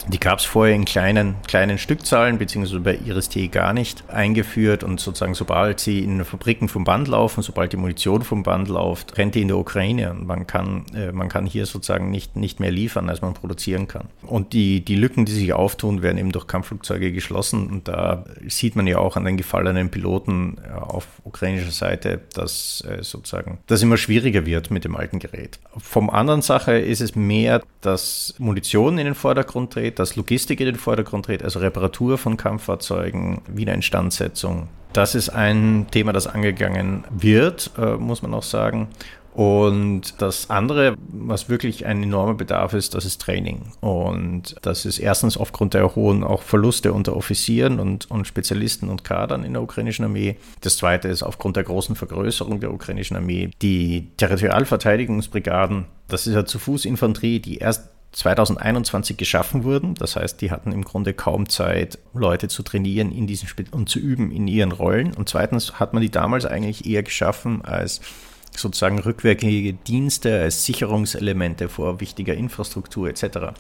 Die 0.07 0.19
gab 0.19 0.39
es 0.39 0.45
vorher 0.45 0.75
in 0.75 0.83
kleinen, 0.83 1.35
kleinen 1.47 1.77
Stückzahlen, 1.77 2.37
beziehungsweise 2.37 2.81
bei 2.81 2.99
Iris-T 3.05 3.47
gar 3.47 3.73
nicht 3.73 4.03
eingeführt. 4.09 4.83
Und 4.83 4.99
sozusagen, 4.99 5.33
sobald 5.33 5.79
sie 5.79 5.99
in 5.99 6.25
Fabriken 6.25 6.67
vom 6.67 6.83
Band 6.83 7.07
laufen, 7.07 7.41
sobald 7.41 7.71
die 7.71 7.77
Munition 7.77 8.21
vom 8.23 8.43
Band 8.43 8.67
läuft, 8.67 9.17
rennt 9.17 9.35
die 9.35 9.41
in 9.41 9.47
der 9.47 9.57
Ukraine. 9.57 10.11
Und 10.11 10.27
man 10.27 10.45
kann, 10.45 10.85
äh, 10.93 11.11
man 11.13 11.29
kann 11.29 11.45
hier 11.45 11.65
sozusagen 11.65 12.11
nicht, 12.11 12.35
nicht 12.35 12.59
mehr 12.59 12.71
liefern, 12.71 13.09
als 13.09 13.21
man 13.21 13.33
produzieren 13.33 13.87
kann. 13.87 14.07
Und 14.23 14.51
die, 14.51 14.83
die 14.83 14.95
Lücken, 14.95 15.23
die 15.25 15.31
sich 15.31 15.53
auftun, 15.53 16.01
werden 16.01 16.17
eben 16.17 16.33
durch 16.33 16.47
Kampfflugzeuge 16.47 17.13
geschlossen. 17.13 17.67
Und 17.67 17.87
da 17.87 18.25
sieht 18.47 18.75
man 18.75 18.87
ja 18.87 18.97
auch 18.97 19.15
an 19.15 19.23
den 19.23 19.37
gefallenen 19.37 19.89
Piloten 19.89 20.57
äh, 20.57 20.73
auf 20.73 21.07
ukrainischer 21.23 21.71
Seite, 21.71 22.19
dass 22.33 22.83
äh, 22.89 23.03
sozusagen 23.03 23.59
das 23.67 23.81
immer 23.81 23.95
schwieriger 23.97 24.45
wird 24.45 24.69
mit 24.69 24.83
dem 24.83 24.97
alten 24.97 25.19
Gerät. 25.19 25.59
Vom 25.77 26.09
anderen 26.09 26.41
Sache 26.41 26.77
ist 26.77 26.99
es 26.99 27.15
mehr, 27.15 27.61
dass 27.79 28.35
Munition 28.37 28.97
in 28.97 29.05
den 29.05 29.15
Vordergrund 29.15 29.73
tritt 29.73 29.92
dreht, 29.93 29.99
dass 29.99 30.15
Logistik 30.15 30.59
in 30.59 30.65
den 30.67 30.75
Vordergrund 30.75 31.27
dreht, 31.27 31.43
also 31.43 31.59
Reparatur 31.59 32.17
von 32.17 32.37
Kampffahrzeugen, 32.37 33.41
Wiederinstandsetzung. 33.47 34.67
Das 34.93 35.15
ist 35.15 35.29
ein 35.29 35.87
Thema, 35.91 36.13
das 36.13 36.27
angegangen 36.27 37.03
wird, 37.09 37.71
äh, 37.77 37.95
muss 37.95 38.21
man 38.21 38.33
auch 38.33 38.43
sagen. 38.43 38.89
Und 39.33 40.21
das 40.21 40.51
andere, 40.51 40.95
was 41.07 41.49
wirklich 41.49 41.87
ein 41.87 42.03
enormer 42.03 42.35
Bedarf 42.35 42.73
ist, 42.75 42.93
das 42.93 43.03
ist 43.03 43.19
Training. 43.19 43.63
Und 43.81 44.55
das 44.61 44.85
ist 44.85 44.99
erstens 44.99 45.37
aufgrund 45.37 45.73
der 45.73 45.95
hohen 45.95 46.23
auch 46.23 46.43
Verluste 46.43 46.93
unter 46.93 47.15
Offizieren 47.15 47.79
und, 47.79 48.11
und 48.11 48.27
Spezialisten 48.27 48.89
und 48.89 49.03
Kadern 49.03 49.43
in 49.43 49.53
der 49.53 49.63
ukrainischen 49.63 50.05
Armee. 50.05 50.37
Das 50.61 50.77
zweite 50.77 51.07
ist 51.07 51.23
aufgrund 51.23 51.55
der 51.55 51.63
großen 51.63 51.95
Vergrößerung 51.95 52.59
der 52.59 52.71
ukrainischen 52.71 53.17
Armee 53.17 53.49
die 53.63 54.11
Territorialverteidigungsbrigaden. 54.17 55.85
Das 56.07 56.27
ist 56.27 56.35
ja 56.35 56.45
zu 56.45 56.59
Fußinfanterie, 56.59 57.39
die 57.39 57.57
erst 57.57 57.89
2021 58.13 59.17
geschaffen 59.17 59.63
wurden. 59.63 59.95
Das 59.95 60.15
heißt, 60.15 60.39
die 60.39 60.51
hatten 60.51 60.71
im 60.71 60.83
Grunde 60.83 61.13
kaum 61.13 61.49
Zeit, 61.49 61.99
Leute 62.13 62.47
zu 62.47 62.63
trainieren 62.63 63.11
in 63.11 63.27
diesen 63.27 63.47
Sp 63.49 63.65
und 63.71 63.89
zu 63.89 63.99
üben 63.99 64.31
in 64.31 64.47
ihren 64.47 64.71
Rollen. 64.71 65.13
Und 65.13 65.29
zweitens 65.29 65.79
hat 65.79 65.93
man 65.93 66.01
die 66.01 66.11
damals 66.11 66.45
eigentlich 66.45 66.85
eher 66.85 67.03
geschaffen 67.03 67.65
als 67.65 68.01
sozusagen 68.57 68.99
rückwärtige 68.99 69.73
Dienste, 69.73 70.41
als 70.41 70.65
Sicherungselemente 70.65 71.69
vor 71.69 71.99
wichtiger 71.99 72.33
Infrastruktur 72.33 73.09
etc. 73.09 73.53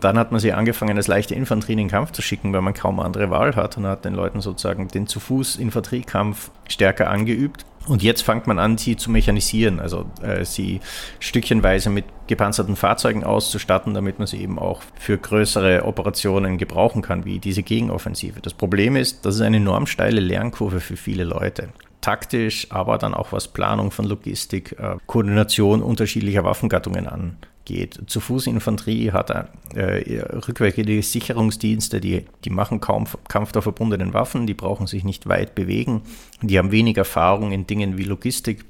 Dann 0.00 0.18
hat 0.18 0.32
man 0.32 0.40
sie 0.40 0.52
angefangen, 0.52 0.96
als 0.96 1.08
leichte 1.08 1.34
Infanterie 1.34 1.72
in 1.72 1.78
den 1.78 1.88
Kampf 1.88 2.12
zu 2.12 2.22
schicken, 2.22 2.52
weil 2.52 2.62
man 2.62 2.74
kaum 2.74 3.00
andere 3.00 3.30
Wahl 3.30 3.56
hat 3.56 3.76
und 3.76 3.86
hat 3.86 4.04
den 4.04 4.14
Leuten 4.14 4.40
sozusagen 4.40 4.88
den 4.88 5.06
zu 5.06 5.20
Fuß 5.20 5.56
Infanteriekampf 5.56 6.50
stärker 6.68 7.10
angeübt. 7.10 7.64
Und 7.86 8.02
jetzt 8.02 8.22
fängt 8.22 8.46
man 8.46 8.58
an, 8.58 8.76
sie 8.76 8.96
zu 8.96 9.10
mechanisieren, 9.10 9.80
also 9.80 10.04
äh, 10.20 10.44
sie 10.44 10.80
stückchenweise 11.20 11.88
mit 11.88 12.04
gepanzerten 12.26 12.76
Fahrzeugen 12.76 13.24
auszustatten, 13.24 13.94
damit 13.94 14.18
man 14.18 14.26
sie 14.26 14.42
eben 14.42 14.58
auch 14.58 14.82
für 14.98 15.16
größere 15.16 15.84
Operationen 15.86 16.58
gebrauchen 16.58 17.00
kann, 17.00 17.24
wie 17.24 17.38
diese 17.38 17.62
Gegenoffensive. 17.62 18.40
Das 18.42 18.52
Problem 18.52 18.94
ist, 18.94 19.24
das 19.24 19.36
ist 19.36 19.40
eine 19.40 19.56
enorm 19.56 19.86
steile 19.86 20.20
Lernkurve 20.20 20.80
für 20.80 20.96
viele 20.96 21.24
Leute 21.24 21.70
taktisch, 22.00 22.68
aber 22.70 22.98
dann 22.98 23.14
auch 23.14 23.32
was 23.32 23.48
Planung 23.48 23.90
von 23.90 24.04
Logistik, 24.04 24.76
äh, 24.78 24.96
Koordination 25.06 25.82
unterschiedlicher 25.82 26.44
Waffengattungen 26.44 27.06
angeht. 27.06 28.00
Zu 28.06 28.20
Fußinfanterie 28.20 29.12
hat 29.12 29.30
er 29.30 29.48
äh, 29.74 30.20
rückwärtige 30.20 31.02
Sicherungsdienste, 31.02 32.00
die, 32.00 32.24
die 32.44 32.50
machen 32.50 32.80
kaum 32.80 33.06
Kampf 33.28 33.52
der 33.52 33.62
verbundenen 33.62 34.14
Waffen, 34.14 34.46
die 34.46 34.54
brauchen 34.54 34.86
sich 34.86 35.04
nicht 35.04 35.28
weit 35.28 35.54
bewegen, 35.54 36.02
die 36.40 36.58
haben 36.58 36.72
wenig 36.72 36.96
Erfahrung 36.96 37.52
in 37.52 37.66
Dingen 37.66 37.98
wie 37.98 38.04
Logistik. 38.04 38.64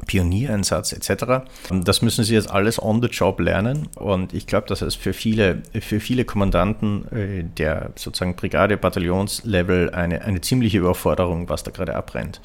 Pioniereinsatz 0.00 0.92
etc. 0.92 1.44
Das 1.70 2.02
müssen 2.02 2.24
sie 2.24 2.34
jetzt 2.34 2.50
alles 2.50 2.82
on 2.82 3.02
the 3.02 3.08
job 3.08 3.40
lernen 3.40 3.88
und 3.96 4.32
ich 4.34 4.46
glaube, 4.46 4.66
dass 4.66 4.82
es 4.82 4.94
für 4.94 5.12
viele, 5.12 5.62
für 5.80 6.00
viele 6.00 6.24
Kommandanten 6.24 7.10
äh, 7.12 7.44
der 7.44 7.90
sozusagen 7.96 8.36
Brigade, 8.36 8.76
Bataillonslevel 8.76 9.90
eine, 9.90 10.22
eine 10.22 10.40
ziemliche 10.40 10.78
Überforderung, 10.78 11.48
was 11.48 11.62
da 11.62 11.70
gerade 11.70 11.94
abbrennt. 11.94 12.40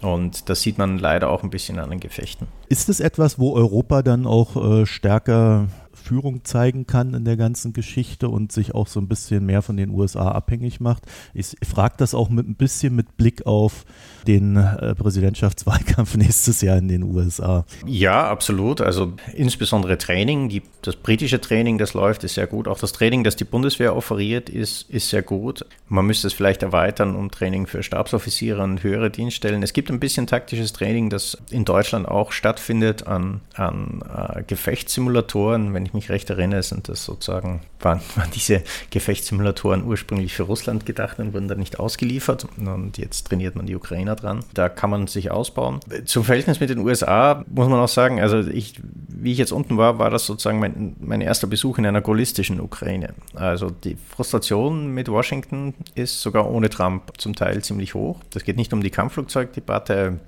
Und 0.00 0.48
das 0.48 0.62
sieht 0.62 0.78
man 0.78 0.98
leider 0.98 1.30
auch 1.30 1.44
ein 1.44 1.50
bisschen 1.50 1.78
an 1.78 1.90
den 1.90 2.00
Gefechten. 2.00 2.48
Ist 2.68 2.88
es 2.88 2.98
etwas, 2.98 3.38
wo 3.38 3.54
Europa 3.54 4.02
dann 4.02 4.26
auch 4.26 4.80
äh, 4.80 4.84
stärker 4.84 5.68
Führung 6.02 6.44
zeigen 6.44 6.86
kann 6.86 7.14
in 7.14 7.24
der 7.24 7.36
ganzen 7.36 7.72
Geschichte 7.72 8.28
und 8.28 8.52
sich 8.52 8.74
auch 8.74 8.86
so 8.86 9.00
ein 9.00 9.08
bisschen 9.08 9.46
mehr 9.46 9.62
von 9.62 9.76
den 9.76 9.90
USA 9.90 10.30
abhängig 10.32 10.80
macht. 10.80 11.04
Ich 11.32 11.54
frage 11.66 11.94
das 11.98 12.14
auch 12.14 12.28
mit 12.28 12.48
ein 12.48 12.56
bisschen 12.56 12.94
mit 12.94 13.16
Blick 13.16 13.46
auf 13.46 13.84
den 14.26 14.56
äh, 14.56 14.94
Präsidentschaftswahlkampf 14.94 16.16
nächstes 16.16 16.60
Jahr 16.60 16.78
in 16.78 16.88
den 16.88 17.02
USA. 17.02 17.64
Ja, 17.86 18.28
absolut. 18.28 18.80
Also 18.80 19.14
insbesondere 19.34 19.98
Training, 19.98 20.48
die, 20.48 20.62
das 20.82 20.96
britische 20.96 21.40
Training, 21.40 21.78
das 21.78 21.94
läuft, 21.94 22.24
ist 22.24 22.34
sehr 22.34 22.46
gut. 22.46 22.68
Auch 22.68 22.78
das 22.78 22.92
Training, 22.92 23.24
das 23.24 23.36
die 23.36 23.44
Bundeswehr 23.44 23.96
offeriert, 23.96 24.48
ist, 24.48 24.88
ist 24.90 25.10
sehr 25.10 25.22
gut. 25.22 25.64
Man 25.88 26.06
müsste 26.06 26.26
es 26.26 26.32
vielleicht 26.32 26.62
erweitern 26.62 27.16
um 27.16 27.30
Training 27.30 27.66
für 27.66 27.82
Stabsoffiziere 27.82 28.62
und 28.62 28.82
höhere 28.82 29.10
Dienststellen. 29.10 29.62
Es 29.62 29.72
gibt 29.72 29.90
ein 29.90 30.00
bisschen 30.00 30.26
taktisches 30.26 30.72
Training, 30.72 31.10
das 31.10 31.38
in 31.50 31.64
Deutschland 31.64 32.06
auch 32.08 32.32
stattfindet 32.32 33.06
an, 33.06 33.40
an 33.54 34.02
äh, 34.12 34.42
Gefechtssimulatoren. 34.42 35.74
Wenn 35.74 35.86
ich 35.86 35.91
mich 35.94 36.10
recht 36.10 36.30
erinnere, 36.30 36.62
sind 36.62 36.88
das 36.88 37.04
sozusagen, 37.04 37.60
waren, 37.80 38.00
waren 38.16 38.30
diese 38.30 38.62
Gefechtssimulatoren 38.90 39.84
ursprünglich 39.84 40.34
für 40.34 40.44
Russland 40.44 40.86
gedacht 40.86 41.18
und 41.18 41.34
wurden 41.34 41.48
dann 41.48 41.58
nicht 41.58 41.78
ausgeliefert. 41.78 42.46
Und 42.58 42.98
jetzt 42.98 43.28
trainiert 43.28 43.56
man 43.56 43.66
die 43.66 43.76
Ukrainer 43.76 44.16
dran. 44.16 44.44
Da 44.54 44.68
kann 44.68 44.90
man 44.90 45.06
sich 45.06 45.30
ausbauen. 45.30 45.80
Zum 46.04 46.24
Verhältnis 46.24 46.60
mit 46.60 46.70
den 46.70 46.78
USA 46.78 47.44
muss 47.48 47.68
man 47.68 47.80
auch 47.80 47.88
sagen, 47.88 48.20
also 48.20 48.38
ich, 48.40 48.80
wie 49.08 49.32
ich 49.32 49.38
jetzt 49.38 49.52
unten 49.52 49.76
war, 49.76 49.98
war 49.98 50.10
das 50.10 50.26
sozusagen 50.26 50.58
mein, 50.58 50.96
mein 51.00 51.20
erster 51.20 51.46
Besuch 51.46 51.78
in 51.78 51.86
einer 51.86 52.00
gaullistischen 52.00 52.60
Ukraine. 52.60 53.14
Also 53.34 53.70
die 53.70 53.96
Frustration 53.96 54.92
mit 54.92 55.08
Washington 55.08 55.74
ist 55.94 56.20
sogar 56.20 56.50
ohne 56.50 56.70
Trump 56.70 57.12
zum 57.18 57.34
Teil 57.34 57.62
ziemlich 57.62 57.94
hoch. 57.94 58.20
Das 58.30 58.44
geht 58.44 58.56
nicht 58.56 58.72
um 58.72 58.82
die 58.82 58.90
Kampfflugzeugdebatte 58.90 60.20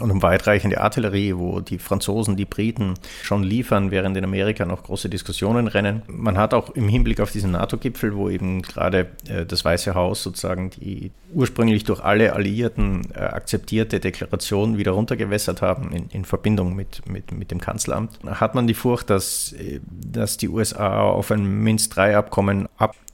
und 0.00 0.10
um 0.10 0.22
weitreichende 0.22 0.80
Artillerie, 0.80 1.36
wo 1.36 1.60
die 1.60 1.78
Franzosen, 1.78 2.36
die 2.36 2.44
Briten 2.44 2.94
schon 3.22 3.42
liefern, 3.42 3.90
während 3.90 4.16
in 4.16 4.24
Amerika 4.24 4.64
noch 4.64 4.82
große 4.82 5.08
Diskussionen 5.08 5.66
rennen. 5.66 6.02
Man 6.08 6.38
hat 6.38 6.54
auch 6.54 6.70
im 6.70 6.88
Hinblick 6.88 7.20
auf 7.20 7.32
diesen 7.32 7.52
NATO-Gipfel, 7.52 8.14
wo 8.14 8.28
eben 8.28 8.62
gerade 8.62 9.08
äh, 9.28 9.46
das 9.46 9.64
Weiße 9.64 9.94
Haus 9.94 10.22
sozusagen 10.22 10.70
die 10.70 11.10
ursprünglich 11.32 11.84
durch 11.84 12.00
alle 12.00 12.32
Alliierten 12.32 13.08
äh, 13.14 13.18
akzeptierte 13.18 14.00
Deklaration 14.00 14.78
wieder 14.78 14.92
runtergewässert 14.92 15.62
haben 15.62 15.92
in, 15.92 16.08
in 16.10 16.24
Verbindung 16.24 16.74
mit, 16.74 17.08
mit, 17.08 17.32
mit 17.32 17.50
dem 17.50 17.60
Kanzleramt, 17.60 18.18
hat 18.26 18.54
man 18.54 18.66
die 18.66 18.74
Furcht, 18.74 19.10
dass, 19.10 19.52
äh, 19.52 19.80
dass 19.88 20.36
die 20.36 20.48
USA 20.48 21.02
auf 21.02 21.30
ein 21.30 21.44
Minsk-III-Abkommen 21.62 22.68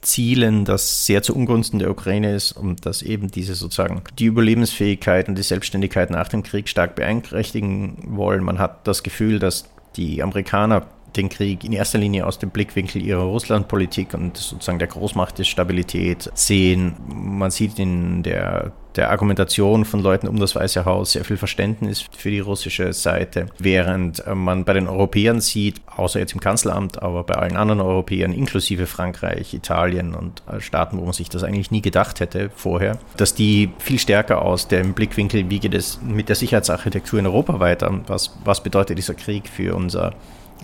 abzielen, 0.07 0.63
das 0.63 1.05
sehr 1.05 1.21
zu 1.21 1.35
Ungunsten 1.35 1.79
der 1.79 1.91
Ukraine 1.91 2.33
ist 2.33 2.53
und 2.53 2.85
dass 2.85 3.01
eben 3.01 3.29
diese 3.29 3.55
sozusagen 3.55 4.03
die 4.17 4.25
Überlebensfähigkeit 4.25 5.27
und 5.27 5.37
die 5.37 5.43
Selbstständigkeit 5.43 6.11
nach 6.11 6.29
dem 6.29 6.43
Krieg 6.43 6.69
stark 6.69 6.95
beeinträchtigen 6.95 7.97
wollen. 8.15 8.41
Man 8.41 8.57
hat 8.57 8.87
das 8.87 9.03
Gefühl, 9.03 9.37
dass 9.39 9.65
die 9.97 10.23
Amerikaner 10.23 10.87
den 11.17 11.27
Krieg 11.27 11.65
in 11.65 11.73
erster 11.73 11.97
Linie 11.97 12.25
aus 12.25 12.39
dem 12.39 12.51
Blickwinkel 12.51 13.01
ihrer 13.01 13.23
Russlandpolitik 13.23 14.13
und 14.13 14.37
sozusagen 14.37 14.79
der 14.79 14.87
Großmachtstabilität 14.87 16.31
sehen. 16.33 16.95
Man 17.09 17.51
sieht 17.51 17.77
in 17.77 18.23
der 18.23 18.71
der 18.97 19.11
Argumentation 19.11 19.85
von 19.85 20.01
Leuten 20.01 20.27
um 20.27 20.39
das 20.39 20.55
Weiße 20.55 20.85
Haus 20.85 21.13
sehr 21.13 21.23
viel 21.23 21.37
Verständnis 21.37 22.05
für 22.17 22.31
die 22.31 22.39
russische 22.39 22.93
Seite, 22.93 23.47
während 23.59 24.23
man 24.33 24.65
bei 24.65 24.73
den 24.73 24.87
Europäern 24.87 25.39
sieht, 25.39 25.81
außer 25.95 26.19
jetzt 26.19 26.33
im 26.33 26.39
Kanzleramt, 26.39 27.01
aber 27.01 27.23
bei 27.23 27.35
allen 27.35 27.57
anderen 27.57 27.81
Europäern, 27.81 28.33
inklusive 28.33 28.87
Frankreich, 28.87 29.53
Italien 29.53 30.15
und 30.15 30.41
Staaten, 30.59 30.97
wo 30.97 31.03
man 31.03 31.13
sich 31.13 31.29
das 31.29 31.43
eigentlich 31.43 31.71
nie 31.71 31.81
gedacht 31.81 32.19
hätte 32.19 32.49
vorher, 32.55 32.97
dass 33.15 33.35
die 33.35 33.71
viel 33.77 33.99
stärker 33.99 34.41
aus 34.41 34.67
dem 34.67 34.93
Blickwinkel, 34.93 35.49
wie 35.49 35.59
geht 35.59 35.73
es 35.73 35.99
mit 36.01 36.29
der 36.29 36.35
Sicherheitsarchitektur 36.35 37.19
in 37.19 37.27
Europa 37.27 37.59
weiter, 37.59 38.01
was, 38.07 38.37
was 38.43 38.63
bedeutet 38.63 38.97
dieser 38.97 39.13
Krieg 39.13 39.47
für 39.47 39.75
unser 39.75 40.13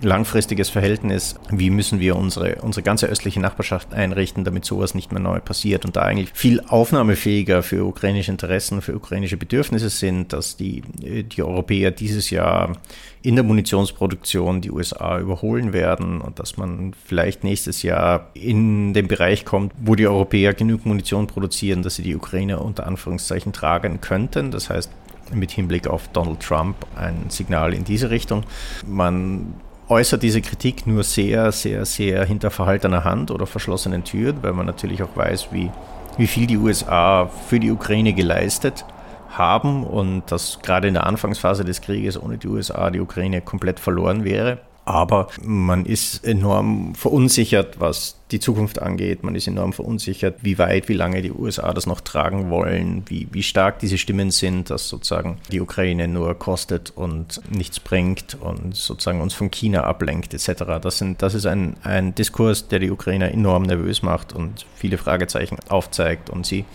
langfristiges 0.02 0.68
Verhältnis, 0.70 1.36
wie 1.50 1.70
müssen 1.70 2.00
wir 2.00 2.16
unsere, 2.16 2.56
unsere 2.56 2.82
ganze 2.82 3.06
östliche 3.06 3.40
Nachbarschaft 3.40 3.94
einrichten, 3.94 4.44
damit 4.44 4.64
sowas 4.64 4.94
nicht 4.94 5.12
mehr 5.12 5.20
neu 5.20 5.40
passiert 5.40 5.84
und 5.84 5.96
da 5.96 6.02
eigentlich 6.02 6.30
viel 6.34 6.60
aufnahmefähiger 6.60 7.62
für 7.62 7.84
ukrainische 7.84 8.30
Interessen, 8.30 8.82
für 8.82 8.94
ukrainische 8.94 9.36
Bedürfnisse 9.36 9.88
sind, 9.88 10.32
dass 10.32 10.56
die, 10.56 10.82
die 10.82 11.42
Europäer 11.42 11.90
dieses 11.90 12.30
Jahr 12.30 12.76
in 13.22 13.36
der 13.36 13.44
Munitionsproduktion 13.44 14.60
die 14.60 14.70
USA 14.70 15.18
überholen 15.18 15.72
werden 15.72 16.20
und 16.20 16.38
dass 16.38 16.56
man 16.56 16.92
vielleicht 17.06 17.44
nächstes 17.44 17.82
Jahr 17.82 18.30
in 18.34 18.92
den 18.92 19.08
Bereich 19.08 19.44
kommt, 19.44 19.72
wo 19.78 19.94
die 19.94 20.06
Europäer 20.06 20.52
genug 20.52 20.84
Munition 20.84 21.26
produzieren, 21.26 21.82
dass 21.82 21.94
sie 21.94 22.02
die 22.02 22.14
Ukraine 22.14 22.58
unter 22.58 22.86
Anführungszeichen 22.86 23.52
tragen 23.52 24.00
könnten. 24.00 24.50
Das 24.50 24.68
heißt, 24.68 24.90
mit 25.32 25.50
Hinblick 25.50 25.86
auf 25.86 26.08
Donald 26.08 26.40
Trump 26.40 26.76
ein 26.96 27.30
Signal 27.30 27.72
in 27.72 27.84
diese 27.84 28.10
Richtung. 28.10 28.44
Man 28.86 29.54
äußert 29.88 30.22
diese 30.22 30.40
Kritik 30.40 30.86
nur 30.86 31.02
sehr, 31.02 31.52
sehr, 31.52 31.84
sehr 31.84 32.24
hinter 32.24 32.50
verhaltener 32.50 33.04
Hand 33.04 33.30
oder 33.30 33.46
verschlossenen 33.46 34.04
Türen, 34.04 34.42
weil 34.42 34.52
man 34.52 34.66
natürlich 34.66 35.02
auch 35.02 35.16
weiß, 35.16 35.48
wie, 35.52 35.70
wie 36.16 36.26
viel 36.26 36.46
die 36.46 36.56
USA 36.56 37.26
für 37.26 37.60
die 37.60 37.70
Ukraine 37.70 38.12
geleistet 38.12 38.84
haben 39.30 39.84
und 39.84 40.30
dass 40.30 40.60
gerade 40.60 40.88
in 40.88 40.94
der 40.94 41.06
Anfangsphase 41.06 41.64
des 41.64 41.80
Krieges 41.80 42.20
ohne 42.20 42.38
die 42.38 42.48
USA 42.48 42.90
die 42.90 43.00
Ukraine 43.00 43.40
komplett 43.40 43.80
verloren 43.80 44.24
wäre. 44.24 44.58
Aber 44.86 45.28
man 45.42 45.86
ist 45.86 46.24
enorm 46.24 46.94
verunsichert, 46.94 47.80
was 47.80 48.16
die 48.30 48.40
Zukunft 48.40 48.82
angeht. 48.82 49.22
Man 49.22 49.34
ist 49.34 49.46
enorm 49.46 49.72
verunsichert, 49.72 50.38
wie 50.42 50.58
weit, 50.58 50.88
wie 50.88 50.94
lange 50.94 51.22
die 51.22 51.32
USA 51.32 51.72
das 51.72 51.86
noch 51.86 52.02
tragen 52.02 52.50
wollen, 52.50 53.02
wie, 53.06 53.28
wie 53.30 53.42
stark 53.42 53.78
diese 53.78 53.96
Stimmen 53.96 54.30
sind, 54.30 54.68
dass 54.68 54.88
sozusagen 54.88 55.38
die 55.50 55.60
Ukraine 55.60 56.06
nur 56.06 56.34
kostet 56.34 56.90
und 56.94 57.40
nichts 57.50 57.80
bringt 57.80 58.36
und 58.40 58.76
sozusagen 58.76 59.22
uns 59.22 59.32
von 59.32 59.50
China 59.50 59.84
ablenkt 59.84 60.34
etc. 60.34 60.64
Das, 60.82 60.98
sind, 60.98 61.22
das 61.22 61.34
ist 61.34 61.46
ein, 61.46 61.76
ein 61.82 62.14
Diskurs, 62.14 62.68
der 62.68 62.78
die 62.78 62.90
Ukrainer 62.90 63.30
enorm 63.30 63.62
nervös 63.62 64.02
macht 64.02 64.34
und 64.34 64.66
viele 64.74 64.98
Fragezeichen 64.98 65.56
aufzeigt 65.68 66.28
und 66.28 66.44
sie 66.44 66.66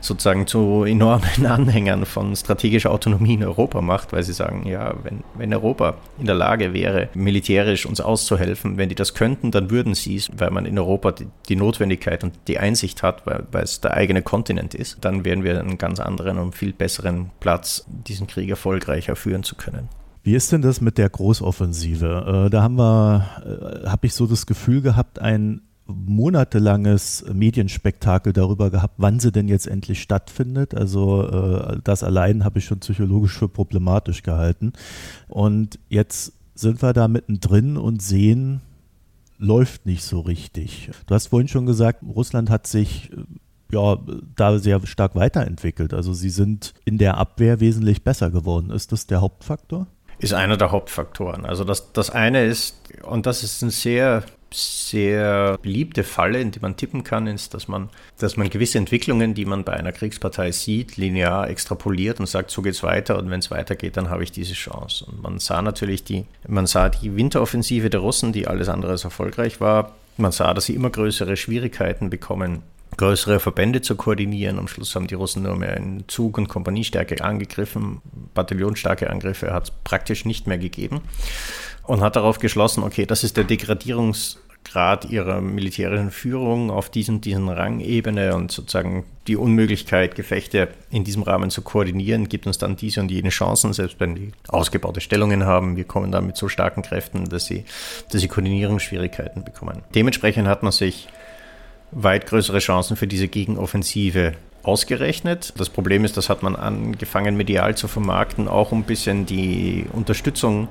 sozusagen 0.00 0.46
zu 0.46 0.84
enormen 0.84 1.46
Anhängern 1.46 2.06
von 2.06 2.34
strategischer 2.36 2.90
Autonomie 2.90 3.34
in 3.34 3.44
Europa 3.44 3.80
macht, 3.80 4.12
weil 4.12 4.22
sie 4.22 4.32
sagen, 4.32 4.66
ja, 4.66 4.94
wenn, 5.02 5.24
wenn 5.36 5.52
Europa 5.52 5.94
in 6.18 6.26
der 6.26 6.34
Lage 6.34 6.72
wäre, 6.72 7.08
militärisch 7.14 7.86
uns 7.86 8.00
auszuhelfen, 8.00 8.76
wenn 8.76 8.88
die 8.88 8.94
das 8.94 9.14
könnten, 9.14 9.50
dann 9.50 9.70
würden 9.70 9.94
sie 9.94 10.16
es, 10.16 10.30
weil 10.36 10.50
man 10.50 10.66
in 10.66 10.78
Europa 10.78 11.12
die, 11.12 11.26
die 11.48 11.56
Notwendigkeit 11.56 12.24
und 12.24 12.34
die 12.48 12.58
Einsicht 12.58 13.02
hat, 13.02 13.26
weil, 13.26 13.46
weil 13.52 13.64
es 13.64 13.80
der 13.80 13.94
eigene 13.94 14.22
Kontinent 14.22 14.74
ist, 14.74 14.98
dann 15.00 15.24
wären 15.24 15.44
wir 15.44 15.58
einen 15.58 15.78
ganz 15.78 16.00
anderen 16.00 16.38
und 16.38 16.54
viel 16.54 16.72
besseren 16.72 17.30
Platz, 17.40 17.84
diesen 17.86 18.26
Krieg 18.26 18.50
erfolgreicher 18.50 19.16
führen 19.16 19.42
zu 19.42 19.56
können. 19.56 19.88
Wie 20.24 20.34
ist 20.34 20.52
denn 20.52 20.62
das 20.62 20.80
mit 20.80 20.98
der 20.98 21.08
Großoffensive? 21.08 22.46
Äh, 22.46 22.50
da 22.50 22.62
haben 22.62 22.76
wir, 22.76 23.84
äh, 23.84 23.88
habe 23.88 24.06
ich 24.06 24.14
so 24.14 24.26
das 24.26 24.46
Gefühl 24.46 24.80
gehabt, 24.80 25.18
ein 25.18 25.62
monatelanges 25.86 27.24
Medienspektakel 27.32 28.32
darüber 28.32 28.70
gehabt, 28.70 28.94
wann 28.98 29.20
sie 29.20 29.32
denn 29.32 29.48
jetzt 29.48 29.66
endlich 29.66 30.00
stattfindet. 30.02 30.74
Also 30.74 31.28
äh, 31.28 31.78
das 31.82 32.02
allein 32.02 32.44
habe 32.44 32.58
ich 32.58 32.64
schon 32.64 32.80
psychologisch 32.80 33.36
für 33.36 33.48
problematisch 33.48 34.22
gehalten. 34.22 34.72
Und 35.28 35.78
jetzt 35.88 36.32
sind 36.54 36.82
wir 36.82 36.92
da 36.92 37.08
mittendrin 37.08 37.76
und 37.76 38.02
sehen, 38.02 38.60
läuft 39.38 39.86
nicht 39.86 40.04
so 40.04 40.20
richtig. 40.20 40.90
Du 41.06 41.14
hast 41.14 41.28
vorhin 41.28 41.48
schon 41.48 41.66
gesagt, 41.66 42.02
Russland 42.02 42.48
hat 42.48 42.66
sich 42.66 43.10
äh, 43.12 43.16
ja, 43.72 43.98
da 44.36 44.58
sehr 44.58 44.86
stark 44.86 45.14
weiterentwickelt. 45.14 45.94
Also 45.94 46.12
sie 46.12 46.30
sind 46.30 46.74
in 46.84 46.98
der 46.98 47.16
Abwehr 47.16 47.58
wesentlich 47.58 48.04
besser 48.04 48.30
geworden. 48.30 48.70
Ist 48.70 48.92
das 48.92 49.06
der 49.06 49.20
Hauptfaktor? 49.20 49.86
Ist 50.18 50.34
einer 50.34 50.56
der 50.56 50.70
Hauptfaktoren. 50.70 51.46
Also 51.46 51.64
das, 51.64 51.92
das 51.92 52.10
eine 52.10 52.44
ist, 52.44 52.76
und 53.02 53.26
das 53.26 53.42
ist 53.42 53.62
ein 53.62 53.70
sehr 53.70 54.22
sehr 54.54 55.58
beliebte 55.58 56.04
Falle, 56.04 56.40
in 56.40 56.50
die 56.50 56.60
man 56.60 56.76
tippen 56.76 57.04
kann, 57.04 57.26
ist, 57.26 57.54
dass 57.54 57.68
man, 57.68 57.88
dass 58.18 58.36
man 58.36 58.50
gewisse 58.50 58.78
Entwicklungen, 58.78 59.34
die 59.34 59.44
man 59.44 59.64
bei 59.64 59.72
einer 59.72 59.92
Kriegspartei 59.92 60.52
sieht, 60.52 60.96
linear 60.96 61.48
extrapoliert 61.48 62.20
und 62.20 62.26
sagt, 62.26 62.50
so 62.50 62.62
geht's 62.62 62.82
weiter 62.82 63.18
und 63.18 63.30
wenn 63.30 63.40
es 63.40 63.50
weitergeht, 63.50 63.96
dann 63.96 64.10
habe 64.10 64.22
ich 64.22 64.32
diese 64.32 64.54
Chance. 64.54 65.06
Und 65.06 65.22
man 65.22 65.38
sah 65.38 65.62
natürlich 65.62 66.04
die, 66.04 66.24
man 66.46 66.66
sah 66.66 66.88
die 66.88 67.16
Winteroffensive 67.16 67.90
der 67.90 68.00
Russen, 68.00 68.32
die 68.32 68.46
alles 68.46 68.68
andere 68.68 68.92
als 68.92 69.04
erfolgreich 69.04 69.60
war. 69.60 69.94
Man 70.16 70.32
sah, 70.32 70.52
dass 70.54 70.66
sie 70.66 70.74
immer 70.74 70.90
größere 70.90 71.36
Schwierigkeiten 71.36 72.10
bekommen, 72.10 72.62
größere 72.96 73.40
Verbände 73.40 73.80
zu 73.80 73.96
koordinieren. 73.96 74.58
Am 74.58 74.68
Schluss 74.68 74.94
haben 74.94 75.06
die 75.06 75.14
Russen 75.14 75.42
nur 75.42 75.56
mehr 75.56 75.76
in 75.76 76.04
Zug- 76.08 76.38
und 76.38 76.48
Kompaniestärke 76.48 77.24
angegriffen. 77.24 78.02
Bataillonsstarke 78.34 79.08
Angriffe 79.10 79.52
hat 79.52 79.64
es 79.64 79.70
praktisch 79.84 80.24
nicht 80.24 80.46
mehr 80.46 80.58
gegeben 80.58 81.00
und 81.84 82.00
hat 82.00 82.16
darauf 82.16 82.38
geschlossen, 82.38 82.82
okay, 82.82 83.06
das 83.06 83.24
ist 83.24 83.36
der 83.36 83.44
Degradierungsgrad 84.72 85.10
ihrer 85.10 85.40
militärischen 85.40 86.10
Führung 86.10 86.70
auf 86.70 86.90
diesen, 86.90 87.20
diesen 87.20 87.48
Rangebene 87.48 88.34
und 88.34 88.50
sozusagen 88.50 89.04
die 89.26 89.36
Unmöglichkeit, 89.36 90.14
Gefechte 90.14 90.68
in 90.90 91.04
diesem 91.04 91.22
Rahmen 91.22 91.50
zu 91.50 91.62
koordinieren, 91.62 92.28
gibt 92.28 92.46
uns 92.46 92.58
dann 92.58 92.76
diese 92.76 93.00
und 93.00 93.10
jene 93.10 93.28
Chancen, 93.28 93.72
selbst 93.72 94.00
wenn 94.00 94.14
die 94.14 94.32
ausgebaute 94.48 95.00
Stellungen 95.00 95.44
haben. 95.44 95.76
Wir 95.76 95.84
kommen 95.84 96.10
dann 96.10 96.26
mit 96.26 96.36
so 96.36 96.48
starken 96.48 96.82
Kräften, 96.82 97.28
dass 97.28 97.46
sie, 97.46 97.64
dass 98.10 98.20
sie 98.20 98.28
Koordinierungsschwierigkeiten 98.28 99.44
bekommen. 99.44 99.82
Dementsprechend 99.94 100.48
hat 100.48 100.62
man 100.62 100.72
sich 100.72 101.08
weit 101.92 102.26
größere 102.26 102.58
Chancen 102.58 102.96
für 102.96 103.06
diese 103.06 103.28
Gegenoffensive 103.28 104.32
ausgerechnet. 104.62 105.52
Das 105.56 105.68
Problem 105.68 106.04
ist, 106.04 106.16
das 106.16 106.28
hat 106.28 106.42
man 106.42 106.56
angefangen 106.56 107.36
medial 107.36 107.76
zu 107.76 107.88
vermarkten, 107.88 108.48
auch 108.48 108.72
um 108.72 108.80
ein 108.80 108.84
bisschen 108.84 109.26
die 109.26 109.86
Unterstützung 109.92 110.68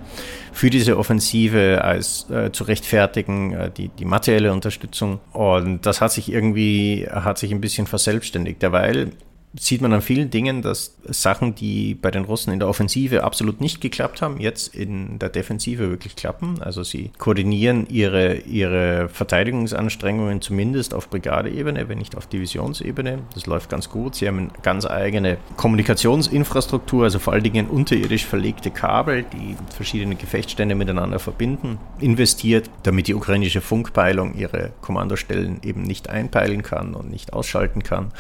für 0.54 0.69
diese 0.69 0.97
Offensive 0.97 1.84
als 1.84 2.30
äh, 2.30 2.51
zu 2.51 2.63
rechtfertigen, 2.63 3.54
äh, 3.54 3.71
die, 3.71 3.89
die 3.89 4.06
materielle 4.06 4.54
Unterstützung. 4.54 5.19
Und 5.34 5.86
das 5.86 6.01
hat 6.01 6.12
sich 6.12 6.32
irgendwie, 6.32 7.08
hat 7.10 7.38
sich 7.38 7.51
ein 7.51 7.62
bisschen 7.62 7.88
verselbstständigt. 7.88 8.62
Derweil 8.62 9.12
sieht 9.54 9.82
man 9.82 9.92
an 9.92 10.02
vielen 10.02 10.30
Dingen, 10.30 10.62
dass 10.62 10.96
Sachen, 11.04 11.56
die 11.56 11.94
bei 11.94 12.10
den 12.10 12.24
Russen 12.24 12.54
in 12.54 12.60
der 12.60 12.70
Offensive 12.70 13.24
absolut 13.24 13.60
nicht 13.60 13.82
geklappt 13.82 14.22
haben, 14.22 14.40
jetzt 14.40 14.74
in 14.74 15.20
der 15.20 15.30
Defensive 15.30 15.90
wirklich 15.90 16.16
klappen. 16.16 16.62
Also 16.62 16.84
sie 16.84 17.12
koordinieren 17.18 17.86
ihre, 17.90 18.36
ihre 18.36 19.10
Verteidigungsanstrengungen 19.10 20.42
zumindest 20.42 20.94
auf 20.94 21.10
Brigadeebene, 21.10 21.90
wenn 21.90 21.98
nicht 21.98 22.16
auf 22.16 22.28
Divisionsebene. 22.28 23.20
Das 23.34 23.46
läuft 23.46 23.70
ganz 23.70 23.90
gut. 23.90 24.16
Sie 24.16 24.28
haben 24.28 24.40
eine 24.40 24.50
ganz 24.62 24.86
eigene 24.86 25.38
Kommunikationsinfrastruktur, 25.58 27.04
also 27.04 27.20
vor 27.20 27.34
allen 27.34 27.44
Dingen 27.44 27.68
unterirdisch 27.68 28.26
verlegte 28.26 28.72
Kabel, 28.72 29.24
die 29.24 29.58
verschiedene 29.76 30.16
Gefechtsstände 30.16 30.76
miteinander 30.76 31.20
verbinden, 31.20 31.78
investiert, 32.00 32.70
damit 32.84 33.08
die 33.08 33.16
ukrainische 33.16 33.60
Funkpeilung 33.60 34.34
ihre 34.36 34.72
Kommandostellen 34.80 35.60
eben 35.64 35.84
nicht 35.84 36.10
einpeilen 36.10 36.64
kann 36.64 36.94
und 36.94 37.12
nicht 37.12 37.34
ausschalten 37.34 37.84
kann 37.84 38.14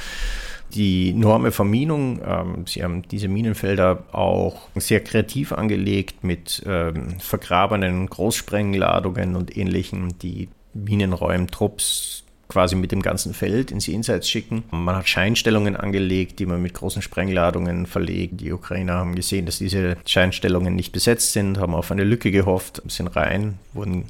die 0.73 1.11
enorme 1.11 1.51
Verminung. 1.51 2.19
Ähm, 2.25 2.65
sie 2.67 2.83
haben 2.83 3.03
diese 3.03 3.27
Minenfelder 3.27 4.03
auch 4.11 4.67
sehr 4.75 5.01
kreativ 5.01 5.51
angelegt 5.51 6.23
mit 6.23 6.63
ähm, 6.65 7.19
vergrabenen 7.19 8.07
Großsprengladungen 8.07 9.35
und 9.35 9.55
ähnlichem, 9.55 10.17
die 10.19 10.49
Minenräumtrupps 10.73 12.23
quasi 12.51 12.75
mit 12.75 12.91
dem 12.91 13.01
ganzen 13.01 13.33
Feld 13.33 13.71
ins 13.71 13.87
Jenseits 13.87 14.29
schicken. 14.29 14.63
Man 14.71 14.97
hat 14.97 15.07
Scheinstellungen 15.07 15.77
angelegt, 15.77 16.39
die 16.39 16.45
man 16.45 16.61
mit 16.61 16.73
großen 16.73 17.01
Sprengladungen 17.01 17.85
verlegt. 17.85 18.41
Die 18.41 18.51
Ukrainer 18.51 18.95
haben 18.95 19.15
gesehen, 19.15 19.45
dass 19.45 19.59
diese 19.59 19.95
Scheinstellungen 20.05 20.75
nicht 20.75 20.91
besetzt 20.91 21.31
sind, 21.31 21.59
haben 21.59 21.73
auf 21.73 21.91
eine 21.91 22.03
Lücke 22.03 22.29
gehofft, 22.29 22.81
sind 22.87 23.07
rein, 23.15 23.57
wurden 23.71 24.05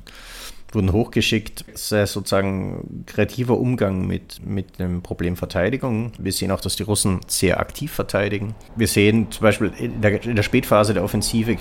wurden 0.73 0.91
hochgeschickt. 0.93 1.65
Das 1.71 1.91
ist 1.91 2.13
sozusagen 2.13 3.03
kreativer 3.05 3.57
Umgang 3.57 4.07
mit, 4.07 4.45
mit 4.45 4.79
dem 4.79 5.01
Problem 5.01 5.35
Verteidigung. 5.35 6.11
Wir 6.17 6.31
sehen 6.31 6.51
auch, 6.51 6.61
dass 6.61 6.75
die 6.75 6.83
Russen 6.83 7.19
sehr 7.27 7.59
aktiv 7.59 7.91
verteidigen. 7.91 8.55
Wir 8.75 8.87
sehen 8.87 9.31
zum 9.31 9.43
Beispiel 9.43 9.71
in 9.77 10.01
der, 10.01 10.23
in 10.23 10.35
der 10.35 10.43
Spätphase 10.43 10.93
der 10.93 11.03
Offensive 11.03 11.57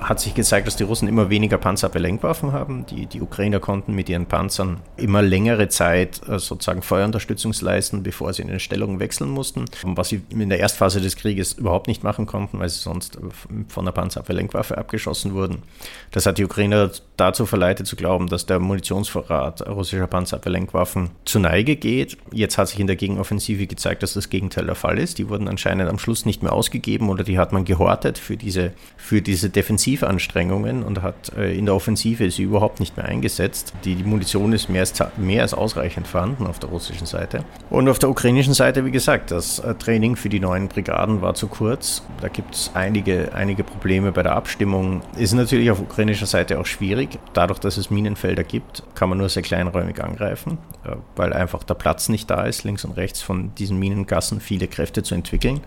hat 0.00 0.20
sich 0.20 0.34
gezeigt, 0.34 0.66
dass 0.66 0.76
die 0.76 0.84
Russen 0.84 1.08
immer 1.08 1.30
weniger 1.30 1.58
Panzerabwehrlenkwaffen 1.58 2.52
haben. 2.52 2.86
Die, 2.86 3.06
die 3.06 3.20
Ukrainer 3.20 3.60
konnten 3.60 3.94
mit 3.94 4.08
ihren 4.08 4.26
Panzern 4.26 4.80
immer 4.96 5.22
längere 5.22 5.68
Zeit 5.68 6.20
äh, 6.28 6.38
sozusagen 6.38 6.82
Feuerunterstützung 6.82 7.52
leisten, 7.60 8.02
bevor 8.02 8.32
sie 8.32 8.42
in 8.42 8.48
den 8.48 8.60
Stellungen 8.60 9.00
wechseln 9.00 9.30
mussten. 9.30 9.64
Was 9.82 10.08
sie 10.08 10.22
in 10.30 10.48
der 10.48 10.60
Erstphase 10.60 11.00
des 11.00 11.16
Krieges 11.16 11.54
überhaupt 11.54 11.88
nicht 11.88 12.04
machen 12.04 12.26
konnten, 12.26 12.58
weil 12.58 12.68
sie 12.68 12.78
sonst 12.78 13.18
von 13.68 13.84
der 13.84 13.92
Panzerabwehrlenkwaffe 13.92 14.78
abgeschossen 14.78 15.34
wurden. 15.34 15.62
Das 16.12 16.26
hat 16.26 16.38
die 16.38 16.44
Ukrainer 16.44 16.90
dazu 17.16 17.46
verleitet 17.46 17.86
zu 17.86 17.96
glauben, 17.96 18.28
dass 18.28 18.46
der 18.46 18.60
Munitionsvorrat 18.60 19.66
russischer 19.68 20.06
Panzerabwehrlenkwaffen 20.06 21.10
zu 21.24 21.40
Neige 21.40 21.76
geht. 21.76 22.16
Jetzt 22.32 22.58
hat 22.58 22.68
sich 22.68 22.78
in 22.78 22.86
der 22.86 22.96
Gegenoffensive 22.96 23.66
gezeigt, 23.66 24.02
dass 24.02 24.14
das 24.14 24.30
Gegenteil 24.30 24.66
der 24.66 24.74
Fall 24.74 24.98
ist. 24.98 25.18
Die 25.18 25.28
wurden 25.28 25.48
anscheinend 25.48 25.88
am 25.88 25.98
Schluss 25.98 26.24
nicht 26.24 26.42
mehr 26.42 26.52
ausgegeben 26.52 27.08
oder 27.10 27.24
die 27.24 27.38
hat 27.38 27.52
man 27.52 27.64
gehortet 27.64 28.18
für 28.18 28.36
diese, 28.36 28.72
für 28.96 29.20
diese 29.20 29.50
Defensive 29.50 29.87
Offensivanstrengungen 29.88 30.82
und 30.82 31.02
hat 31.02 31.32
äh, 31.36 31.56
in 31.56 31.66
der 31.66 31.74
Offensive 31.74 32.30
sie 32.30 32.42
überhaupt 32.42 32.80
nicht 32.80 32.96
mehr 32.96 33.06
eingesetzt. 33.06 33.72
Die, 33.84 33.94
die 33.94 34.04
Munition 34.04 34.52
ist 34.52 34.68
mehr 34.68 34.80
als, 34.80 34.94
mehr 35.16 35.42
als 35.42 35.54
ausreichend 35.54 36.06
vorhanden 36.06 36.46
auf 36.46 36.58
der 36.58 36.68
russischen 36.70 37.06
Seite. 37.06 37.44
Und 37.70 37.88
auf 37.88 37.98
der 37.98 38.10
ukrainischen 38.10 38.54
Seite, 38.54 38.84
wie 38.84 38.90
gesagt, 38.90 39.30
das 39.30 39.58
äh, 39.60 39.74
Training 39.74 40.16
für 40.16 40.28
die 40.28 40.40
neuen 40.40 40.68
Brigaden 40.68 41.22
war 41.22 41.34
zu 41.34 41.48
kurz. 41.48 42.02
Da 42.20 42.28
gibt 42.28 42.54
es 42.54 42.70
einige, 42.74 43.32
einige 43.34 43.64
Probleme 43.64 44.12
bei 44.12 44.22
der 44.22 44.32
Abstimmung. 44.32 45.02
Ist 45.16 45.32
natürlich 45.32 45.70
auf 45.70 45.80
ukrainischer 45.80 46.26
Seite 46.26 46.58
auch 46.58 46.66
schwierig. 46.66 47.18
Dadurch, 47.32 47.58
dass 47.58 47.76
es 47.76 47.90
Minenfelder 47.90 48.44
gibt, 48.44 48.82
kann 48.94 49.08
man 49.08 49.18
nur 49.18 49.28
sehr 49.28 49.42
kleinräumig 49.42 50.02
angreifen, 50.02 50.58
äh, 50.84 50.96
weil 51.16 51.32
einfach 51.32 51.62
der 51.64 51.74
Platz 51.74 52.08
nicht 52.08 52.28
da 52.30 52.44
ist, 52.44 52.64
links 52.64 52.84
und 52.84 52.92
rechts 52.92 53.22
von 53.22 53.54
diesen 53.54 53.78
Minengassen 53.78 54.40
viele 54.40 54.68
Kräfte 54.68 55.02
zu 55.02 55.14
entwickeln. 55.14 55.60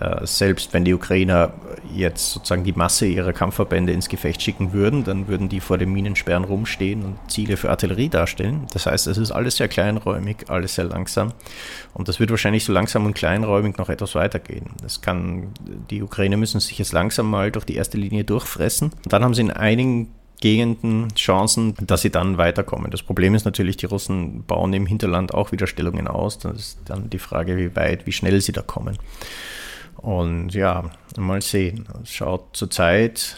Äh, 0.00 0.26
selbst 0.26 0.74
wenn 0.74 0.84
die 0.84 0.94
Ukrainer 0.94 1.52
jetzt 1.94 2.32
sozusagen 2.32 2.64
die 2.64 2.72
Masse 2.72 3.06
ihrer 3.06 3.32
Kampfverbände 3.32 3.92
ins 3.92 4.08
Gefecht 4.08 4.42
schicken 4.42 4.72
würden, 4.72 5.04
dann 5.04 5.28
würden 5.28 5.48
die 5.48 5.60
vor 5.60 5.78
den 5.78 5.92
Minensperren 5.92 6.44
rumstehen 6.44 7.02
und 7.02 7.18
Ziele 7.28 7.56
für 7.56 7.70
Artillerie 7.70 8.08
darstellen. 8.08 8.66
Das 8.72 8.86
heißt, 8.86 9.06
es 9.06 9.16
ist 9.16 9.30
alles 9.30 9.56
sehr 9.56 9.68
kleinräumig, 9.68 10.48
alles 10.48 10.74
sehr 10.74 10.84
langsam. 10.84 11.32
Und 11.94 12.08
das 12.08 12.20
wird 12.20 12.30
wahrscheinlich 12.30 12.64
so 12.64 12.72
langsam 12.72 13.06
und 13.06 13.14
kleinräumig 13.14 13.78
noch 13.78 13.88
etwas 13.88 14.14
weitergehen. 14.14 14.66
Das 14.82 15.00
kann, 15.00 15.48
die 15.90 16.02
Ukrainer 16.02 16.36
müssen 16.36 16.60
sich 16.60 16.78
jetzt 16.78 16.92
langsam 16.92 17.30
mal 17.30 17.50
durch 17.50 17.64
die 17.64 17.76
erste 17.76 17.96
Linie 17.96 18.24
durchfressen. 18.24 18.90
Und 18.92 19.12
dann 19.12 19.24
haben 19.24 19.34
sie 19.34 19.42
in 19.42 19.50
einigen 19.50 20.08
Gegenden 20.40 21.08
Chancen, 21.14 21.74
dass 21.80 22.02
sie 22.02 22.10
dann 22.10 22.36
weiterkommen. 22.36 22.90
Das 22.90 23.02
Problem 23.02 23.34
ist 23.34 23.46
natürlich, 23.46 23.78
die 23.78 23.86
Russen 23.86 24.44
bauen 24.44 24.74
im 24.74 24.84
Hinterland 24.84 25.32
auch 25.32 25.50
wieder 25.50 25.66
Stellungen 25.66 26.08
aus. 26.08 26.38
Das 26.38 26.56
ist 26.56 26.78
dann 26.84 27.08
die 27.08 27.18
Frage, 27.18 27.56
wie 27.56 27.74
weit, 27.74 28.06
wie 28.06 28.12
schnell 28.12 28.42
sie 28.42 28.52
da 28.52 28.60
kommen. 28.60 28.98
Und 29.98 30.54
ja, 30.54 30.90
mal 31.16 31.42
sehen. 31.42 31.86
Es 32.02 32.12
schaut 32.12 32.56
zurzeit 32.56 33.36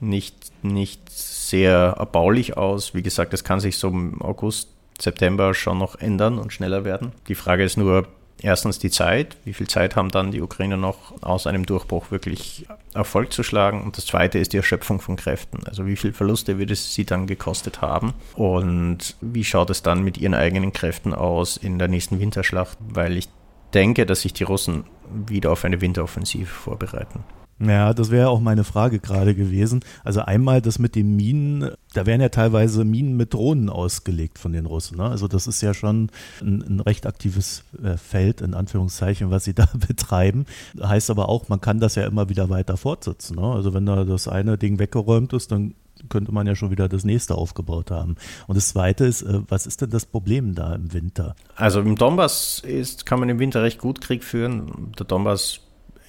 nicht, 0.00 0.34
nicht 0.62 1.10
sehr 1.10 1.94
erbaulich 1.98 2.56
aus. 2.56 2.94
Wie 2.94 3.02
gesagt, 3.02 3.34
es 3.34 3.44
kann 3.44 3.60
sich 3.60 3.78
so 3.78 3.88
im 3.88 4.20
August, 4.22 4.68
September 5.00 5.54
schon 5.54 5.78
noch 5.78 5.96
ändern 5.96 6.38
und 6.38 6.52
schneller 6.52 6.84
werden. 6.84 7.12
Die 7.28 7.34
Frage 7.34 7.64
ist 7.64 7.76
nur, 7.76 8.06
erstens 8.42 8.78
die 8.78 8.90
Zeit, 8.90 9.36
wie 9.44 9.52
viel 9.52 9.68
Zeit 9.68 9.96
haben 9.96 10.10
dann 10.10 10.30
die 10.30 10.42
Ukrainer 10.42 10.76
noch 10.76 11.22
aus 11.22 11.46
einem 11.46 11.66
Durchbruch 11.66 12.10
wirklich 12.10 12.66
Erfolg 12.94 13.32
zu 13.32 13.42
schlagen 13.42 13.82
und 13.82 13.96
das 13.96 14.06
zweite 14.06 14.38
ist 14.38 14.52
die 14.52 14.56
Erschöpfung 14.56 15.00
von 15.00 15.16
Kräften. 15.16 15.60
Also 15.66 15.86
wie 15.86 15.96
viel 15.96 16.12
Verluste 16.12 16.58
wird 16.58 16.70
es 16.70 16.94
sie 16.94 17.04
dann 17.04 17.26
gekostet 17.26 17.80
haben 17.80 18.14
und 18.34 19.16
wie 19.20 19.44
schaut 19.44 19.70
es 19.70 19.82
dann 19.82 20.02
mit 20.02 20.18
ihren 20.18 20.34
eigenen 20.34 20.72
Kräften 20.72 21.14
aus 21.14 21.56
in 21.56 21.78
der 21.78 21.88
nächsten 21.88 22.20
Winterschlacht, 22.20 22.78
weil 22.80 23.16
ich 23.16 23.28
denke, 23.74 24.06
dass 24.06 24.22
sich 24.22 24.32
die 24.32 24.44
Russen 24.44 24.84
wieder 25.26 25.52
auf 25.52 25.64
eine 25.64 25.80
Winteroffensive 25.80 26.46
vorbereiten. 26.46 27.24
Ja, 27.62 27.92
das 27.92 28.10
wäre 28.10 28.30
auch 28.30 28.40
meine 28.40 28.64
Frage 28.64 29.00
gerade 29.00 29.34
gewesen. 29.34 29.80
Also 30.02 30.22
einmal 30.22 30.62
das 30.62 30.78
mit 30.78 30.94
den 30.94 31.14
Minen, 31.14 31.70
da 31.92 32.06
werden 32.06 32.22
ja 32.22 32.30
teilweise 32.30 32.86
Minen 32.86 33.18
mit 33.18 33.34
Drohnen 33.34 33.68
ausgelegt 33.68 34.38
von 34.38 34.52
den 34.52 34.64
Russen. 34.64 34.96
Ne? 34.96 35.04
Also 35.04 35.28
das 35.28 35.46
ist 35.46 35.60
ja 35.60 35.74
schon 35.74 36.10
ein, 36.40 36.62
ein 36.62 36.80
recht 36.80 37.06
aktives 37.06 37.64
äh, 37.82 37.98
Feld, 37.98 38.40
in 38.40 38.54
Anführungszeichen, 38.54 39.30
was 39.30 39.44
sie 39.44 39.52
da 39.54 39.68
betreiben. 39.86 40.46
Heißt 40.82 41.10
aber 41.10 41.28
auch, 41.28 41.50
man 41.50 41.60
kann 41.60 41.80
das 41.80 41.96
ja 41.96 42.06
immer 42.06 42.30
wieder 42.30 42.48
weiter 42.48 42.78
fortsetzen. 42.78 43.36
Ne? 43.36 43.42
Also 43.42 43.74
wenn 43.74 43.84
da 43.84 44.04
das 44.04 44.26
eine 44.26 44.56
Ding 44.56 44.78
weggeräumt 44.78 45.34
ist, 45.34 45.52
dann 45.52 45.74
könnte 46.08 46.32
man 46.32 46.46
ja 46.46 46.54
schon 46.54 46.70
wieder 46.70 46.88
das 46.88 47.04
nächste 47.04 47.34
aufgebaut 47.34 47.90
haben. 47.90 48.16
Und 48.46 48.56
das 48.56 48.68
Zweite 48.68 49.04
ist, 49.04 49.22
äh, 49.22 49.40
was 49.48 49.66
ist 49.66 49.82
denn 49.82 49.90
das 49.90 50.06
Problem 50.06 50.54
da 50.54 50.74
im 50.74 50.92
Winter? 50.92 51.36
Also 51.56 51.80
im 51.80 51.96
Donbass 51.96 52.60
ist, 52.60 53.06
kann 53.06 53.20
man 53.20 53.28
im 53.28 53.38
Winter 53.38 53.62
recht 53.62 53.78
gut 53.78 54.00
Krieg 54.00 54.24
führen. 54.24 54.92
Der 54.98 55.06
Donbass 55.06 55.60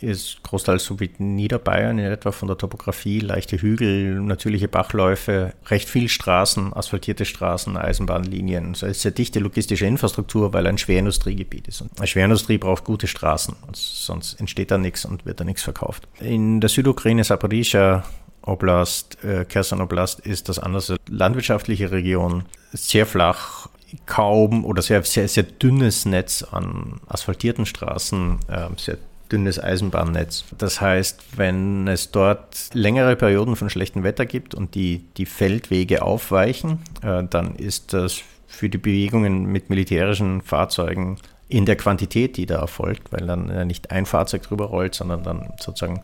ist 0.04 0.44
großteils 0.44 0.84
so 0.84 1.00
wie 1.00 1.12
Niederbayern 1.18 2.00
in 2.00 2.06
etwa 2.06 2.32
von 2.32 2.48
der 2.48 2.58
Topografie, 2.58 3.20
leichte 3.20 3.58
Hügel, 3.58 4.20
natürliche 4.22 4.68
Bachläufe, 4.68 5.54
recht 5.68 5.90
viel 5.90 6.10
Straßen, 6.10 6.74
asphaltierte 6.74 7.26
Straßen, 7.26 7.78
Eisenbahnlinien. 7.78 8.74
So 8.74 8.86
eine 8.86 8.96
sehr 8.96 9.12
dichte 9.12 9.40
logistische 9.40 9.86
Infrastruktur, 9.86 10.54
weil 10.54 10.68
ein 10.68 10.78
Schwerindustriegebiet 10.78 11.68
ist. 11.68 11.82
Und 11.82 11.92
eine 11.98 12.08
Schwerindustrie 12.08 12.58
braucht 12.58 12.84
gute 12.84 13.08
Straßen, 13.08 13.56
sonst 13.74 14.40
entsteht 14.40 14.72
da 14.72 14.78
nichts 14.78 15.06
und 15.06 15.26
wird 15.26 15.40
da 15.40 15.44
nichts 15.44 15.64
verkauft. 15.64 16.08
In 16.20 16.62
der 16.62 16.70
Südukraine, 16.70 17.24
Saporizhia, 17.24 18.04
Oblast, 18.44 19.24
äh, 19.24 19.46
Kherson 19.46 19.82
Oblast 19.82 20.20
ist 20.22 20.50
das 20.50 20.60
andere 20.60 20.98
landwirtschaftliche 21.08 21.92
Region, 21.92 22.46
sehr 22.74 23.06
flach, 23.06 23.70
kaum 24.06 24.66
oder 24.66 24.82
sehr, 24.82 25.04
sehr, 25.04 25.28
sehr 25.28 25.44
dünnes 25.44 26.06
Netz 26.06 26.44
an 26.44 27.02
asphaltierten 27.08 27.66
Straßen, 27.66 28.40
äh, 28.48 28.68
sehr 28.78 28.98
dünnes 29.32 29.60
Eisenbahnnetz. 29.60 30.46
Das 30.58 30.82
heißt, 30.82 31.38
wenn 31.38 31.88
es 31.88 32.12
dort 32.12 32.70
längere 32.74 33.16
Perioden 33.16 33.56
von 33.56 33.70
schlechtem 33.70 34.04
Wetter 34.04 34.26
gibt 34.26 34.54
und 34.56 34.76
die, 34.76 35.06
die 35.18 35.26
Feldwege 35.26 36.02
aufweichen, 36.02 36.80
äh, 37.02 37.24
dann 37.24 37.56
ist 37.56 37.94
das 37.94 38.22
für 38.48 38.70
die 38.70 38.78
Bewegungen 38.78 39.46
mit 39.46 39.70
militärischen 39.70 40.42
Fahrzeugen 40.42 41.18
in 41.52 41.66
der 41.66 41.76
Quantität, 41.76 42.38
die 42.38 42.46
da 42.46 42.60
erfolgt, 42.60 43.12
weil 43.12 43.28
dann 43.28 43.68
nicht 43.68 43.92
ein 43.92 44.06
Fahrzeug 44.06 44.44
drüber 44.44 44.66
rollt, 44.66 44.96
sondern 44.96 45.24
dann 45.24 45.54
sozusagen 45.60 46.02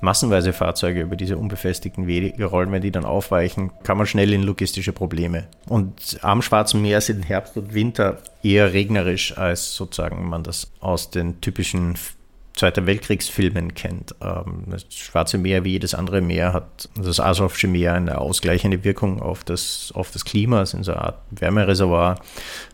massenweise 0.00 0.52
Fahrzeuge 0.52 1.02
über 1.02 1.14
diese 1.14 1.38
unbefestigten 1.38 2.08
Wege 2.08 2.44
rollen, 2.44 2.72
wenn 2.72 2.82
die 2.82 2.90
dann 2.90 3.04
aufweichen, 3.04 3.70
kann 3.84 3.96
man 3.96 4.06
schnell 4.06 4.32
in 4.32 4.42
logistische 4.42 4.92
Probleme. 4.92 5.46
Und 5.68 6.18
am 6.22 6.42
Schwarzen 6.42 6.82
Meer 6.82 7.00
sind 7.00 7.28
Herbst 7.28 7.56
und 7.56 7.74
Winter 7.74 8.18
eher 8.42 8.72
regnerisch, 8.72 9.38
als 9.38 9.74
sozusagen 9.74 10.28
man 10.28 10.42
das 10.42 10.72
aus 10.80 11.10
den 11.10 11.40
typischen 11.40 11.96
Zweiter 12.58 12.86
Weltkriegsfilmen 12.86 13.74
kennt. 13.74 14.16
Ähm, 14.20 14.64
das 14.66 14.86
Schwarze 14.90 15.38
Meer 15.38 15.64
wie 15.64 15.72
jedes 15.72 15.94
andere 15.94 16.20
Meer 16.20 16.52
hat 16.52 16.88
das 16.96 17.20
Asowsche 17.20 17.68
Meer 17.68 17.94
eine 17.94 18.18
ausgleichende 18.18 18.82
Wirkung 18.82 19.22
auf 19.22 19.44
das, 19.44 19.92
auf 19.94 20.10
das 20.10 20.24
Klima, 20.24 20.62
es 20.62 20.74
ist 20.74 20.86
so 20.86 20.92
eine 20.92 21.02
Art 21.02 21.18
Wärmereservoir. 21.30 22.16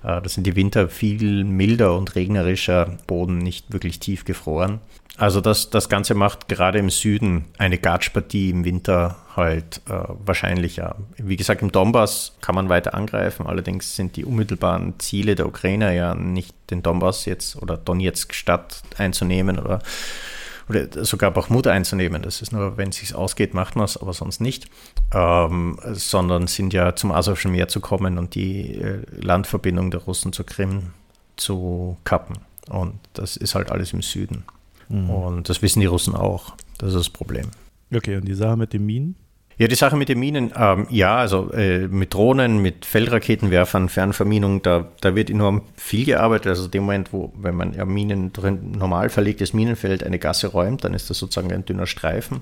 Äh, 0.03 0.23
das 0.23 0.35
sind 0.35 0.47
die 0.47 0.57
Winter 0.57 0.88
viel 0.88 1.44
milder 1.44 1.97
und 1.97 2.14
regnerischer, 2.14 2.97
Boden 3.07 3.38
nicht 3.38 3.73
wirklich 3.73 4.01
tief 4.01 4.25
gefroren. 4.25 4.81
Also 5.16 5.40
das, 5.40 5.70
das 5.70 5.88
Ganze 5.88 6.14
macht 6.14 6.49
gerade 6.49 6.79
im 6.79 6.88
Süden 6.90 7.44
eine 7.59 7.79
Gatschpartie 7.79 8.51
im 8.51 8.64
Winter 8.64 9.16
halt 9.37 9.81
äh, 9.88 10.05
wahrscheinlicher. 10.25 10.97
Wie 11.16 11.37
gesagt, 11.37 11.62
im 11.62 11.73
Donbass 11.73 12.37
kann 12.40 12.55
man 12.55 12.68
weiter 12.68 12.94
angreifen, 12.94 13.47
allerdings 13.47 13.97
sind 13.97 14.16
die 14.16 14.25
unmittelbaren 14.25 14.99
Ziele 14.99 15.35
der 15.35 15.47
Ukrainer 15.47 15.92
ja 15.92 16.14
nicht 16.14 16.55
den 16.70 16.83
Donbass 16.83 17.25
jetzt 17.25 17.61
oder 17.61 17.77
Donetsk 17.77 18.35
Stadt 18.35 18.83
einzunehmen 18.97 19.59
oder, 19.59 19.81
oder 20.68 21.05
sogar 21.05 21.31
Bachmut 21.33 21.66
einzunehmen. 21.66 22.23
Das 22.23 22.42
ist 22.42 22.53
nur, 22.53 22.77
wenn 22.77 22.90
es 22.90 22.97
sich 22.97 23.14
ausgeht, 23.14 23.55
macht 23.55 23.77
man 23.77 23.87
es, 23.87 23.97
aber 23.97 24.12
sonst 24.12 24.40
nicht. 24.40 24.68
Ähm, 25.12 25.79
sondern 25.92 26.47
sind 26.47 26.73
ja 26.73 26.94
zum 26.94 27.11
Asowschen 27.12 27.53
Meer 27.53 27.68
zu 27.68 27.81
kommen 27.81 28.18
und 28.18 28.35
die 28.35 28.77
äh, 28.77 29.03
Landverbindung 29.20 29.90
der 29.90 30.01
Russen 30.01 30.33
zur 30.33 30.47
Krim 30.47 30.90
zu 31.37 31.97
kappen. 32.05 32.38
Und 32.70 32.99
das 33.14 33.37
ist 33.37 33.55
halt 33.55 33.70
alles 33.70 33.92
im 33.92 34.03
Süden. 34.03 34.44
Mhm. 34.88 35.11
Und 35.11 35.49
das 35.49 35.61
wissen 35.61 35.81
die 35.81 35.87
Russen 35.87 36.14
auch. 36.14 36.55
Das 36.79 36.90
ist 36.90 36.97
das 36.97 37.11
Problem. 37.11 37.51
Okay, 37.94 38.16
und 38.16 38.27
die 38.27 38.35
Sache 38.35 38.57
mit 38.57 38.73
den 38.73 38.87
Minen? 38.87 39.16
Ja, 39.57 39.69
die 39.69 39.77
Sache 39.77 39.97
mit 39.97 40.09
den 40.09 40.19
Minen, 40.19 40.53
ähm, 40.59 40.87
ja, 40.90 41.17
also 41.17 41.53
äh, 41.53 41.87
mit 41.87 42.12
Drohnen, 42.12 42.59
mit 42.59 42.85
Feldraketenwerfern, 42.85 43.88
Fernverminung, 43.88 44.62
da, 44.62 44.88
da 45.01 45.14
wird 45.14 45.31
enorm 45.31 45.62
viel 45.77 46.05
gearbeitet. 46.05 46.49
Also 46.49 46.67
dem 46.67 46.83
Moment, 46.83 47.12
wo, 47.12 47.33
wenn 47.37 47.55
man 47.55 47.73
ja 47.73 47.85
Minen 47.85 48.33
drin, 48.33 48.73
normal 48.77 49.11
verlegtes 49.11 49.53
Minenfeld 49.53 50.03
eine 50.03 50.19
Gasse 50.19 50.49
räumt, 50.49 50.83
dann 50.83 50.93
ist 50.93 51.09
das 51.09 51.19
sozusagen 51.19 51.53
ein 51.53 51.64
dünner 51.64 51.87
Streifen. 51.87 52.40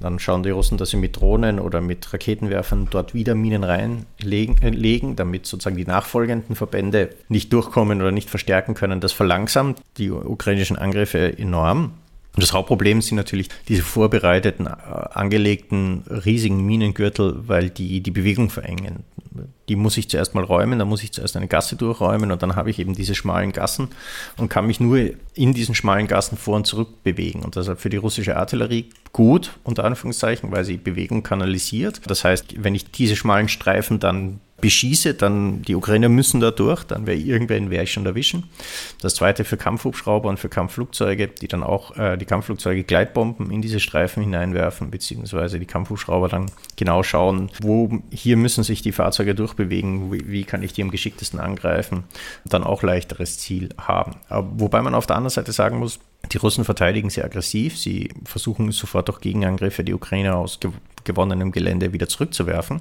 Dann 0.00 0.18
schauen 0.18 0.42
die 0.42 0.50
Russen, 0.50 0.78
dass 0.78 0.90
sie 0.90 0.96
mit 0.96 1.20
Drohnen 1.20 1.60
oder 1.60 1.80
mit 1.80 2.12
Raketenwerfern 2.12 2.88
dort 2.90 3.14
wieder 3.14 3.36
Minen 3.36 3.62
reinlegen, 3.62 4.60
äh, 4.60 4.70
legen, 4.70 5.14
damit 5.14 5.46
sozusagen 5.46 5.76
die 5.76 5.86
nachfolgenden 5.86 6.56
Verbände 6.56 7.10
nicht 7.28 7.52
durchkommen 7.52 8.00
oder 8.00 8.10
nicht 8.10 8.30
verstärken 8.30 8.74
können. 8.74 9.00
Das 9.00 9.12
verlangsamt 9.12 9.80
die 9.96 10.10
ukrainischen 10.10 10.76
Angriffe 10.76 11.38
enorm. 11.38 11.92
Und 12.38 12.42
das 12.42 12.52
Hauptproblem 12.52 13.02
sind 13.02 13.16
natürlich 13.16 13.48
diese 13.66 13.82
vorbereiteten, 13.82 14.66
äh, 14.66 14.70
angelegten 14.70 16.04
riesigen 16.24 16.64
Minengürtel, 16.64 17.48
weil 17.48 17.68
die 17.68 18.00
die 18.00 18.12
Bewegung 18.12 18.48
verengen. 18.48 19.02
Die 19.68 19.74
muss 19.74 19.96
ich 19.96 20.08
zuerst 20.08 20.36
mal 20.36 20.44
räumen, 20.44 20.78
dann 20.78 20.86
muss 20.86 21.02
ich 21.02 21.10
zuerst 21.10 21.36
eine 21.36 21.48
Gasse 21.48 21.74
durchräumen 21.74 22.30
und 22.30 22.40
dann 22.40 22.54
habe 22.54 22.70
ich 22.70 22.78
eben 22.78 22.94
diese 22.94 23.16
schmalen 23.16 23.50
Gassen 23.50 23.88
und 24.36 24.50
kann 24.50 24.68
mich 24.68 24.78
nur 24.78 25.10
in 25.34 25.52
diesen 25.52 25.74
schmalen 25.74 26.06
Gassen 26.06 26.38
vor 26.38 26.54
und 26.54 26.64
zurück 26.64 27.02
bewegen. 27.02 27.42
Und 27.42 27.56
deshalb 27.56 27.80
für 27.80 27.90
die 27.90 27.96
russische 27.96 28.36
Artillerie 28.36 28.90
gut, 29.12 29.58
unter 29.64 29.82
Anführungszeichen, 29.84 30.52
weil 30.52 30.64
sie 30.64 30.76
Bewegung 30.76 31.24
kanalisiert. 31.24 32.02
Das 32.06 32.22
heißt, 32.22 32.62
wenn 32.62 32.76
ich 32.76 32.88
diese 32.92 33.16
schmalen 33.16 33.48
Streifen 33.48 33.98
dann 33.98 34.38
beschieße, 34.60 35.14
dann 35.14 35.62
die 35.62 35.74
Ukrainer 35.74 36.08
müssen 36.08 36.40
da 36.40 36.50
durch, 36.50 36.84
dann 36.84 37.06
wäre 37.06 37.16
irgendwen 37.16 37.70
wäre 37.70 37.84
ich 37.84 37.92
schon 37.92 38.06
erwischen. 38.06 38.44
Das 39.00 39.14
zweite 39.14 39.44
für 39.44 39.56
Kampfhubschrauber 39.56 40.28
und 40.28 40.38
für 40.38 40.48
Kampfflugzeuge, 40.48 41.28
die 41.28 41.48
dann 41.48 41.62
auch 41.62 41.96
äh, 41.96 42.16
die 42.16 42.24
Kampfflugzeuge 42.24 42.84
Gleitbomben 42.84 43.50
in 43.50 43.62
diese 43.62 43.80
Streifen 43.80 44.22
hineinwerfen, 44.22 44.90
beziehungsweise 44.90 45.58
die 45.60 45.66
Kampfhubschrauber 45.66 46.28
dann 46.28 46.50
genau 46.76 47.02
schauen, 47.02 47.50
wo 47.62 48.00
hier 48.10 48.36
müssen 48.36 48.64
sich 48.64 48.82
die 48.82 48.92
Fahrzeuge 48.92 49.34
durchbewegen, 49.34 50.12
wie, 50.12 50.28
wie 50.28 50.44
kann 50.44 50.62
ich 50.62 50.72
die 50.72 50.82
am 50.82 50.90
geschicktesten 50.90 51.38
angreifen, 51.38 52.04
dann 52.44 52.64
auch 52.64 52.82
leichteres 52.82 53.38
Ziel 53.38 53.68
haben. 53.78 54.16
Aber 54.28 54.48
wobei 54.56 54.82
man 54.82 54.94
auf 54.94 55.06
der 55.06 55.16
anderen 55.16 55.34
Seite 55.34 55.52
sagen 55.52 55.78
muss, 55.78 56.00
die 56.32 56.38
Russen 56.38 56.64
verteidigen 56.64 57.10
sehr 57.10 57.24
aggressiv. 57.24 57.78
Sie 57.78 58.10
versuchen 58.24 58.70
sofort 58.72 59.08
durch 59.08 59.20
Gegenangriffe 59.20 59.84
die 59.84 59.94
Ukrainer 59.94 60.36
aus 60.36 60.58
gewonnenem 61.08 61.50
Gelände 61.50 61.92
wieder 61.92 62.08
zurückzuwerfen. 62.08 62.80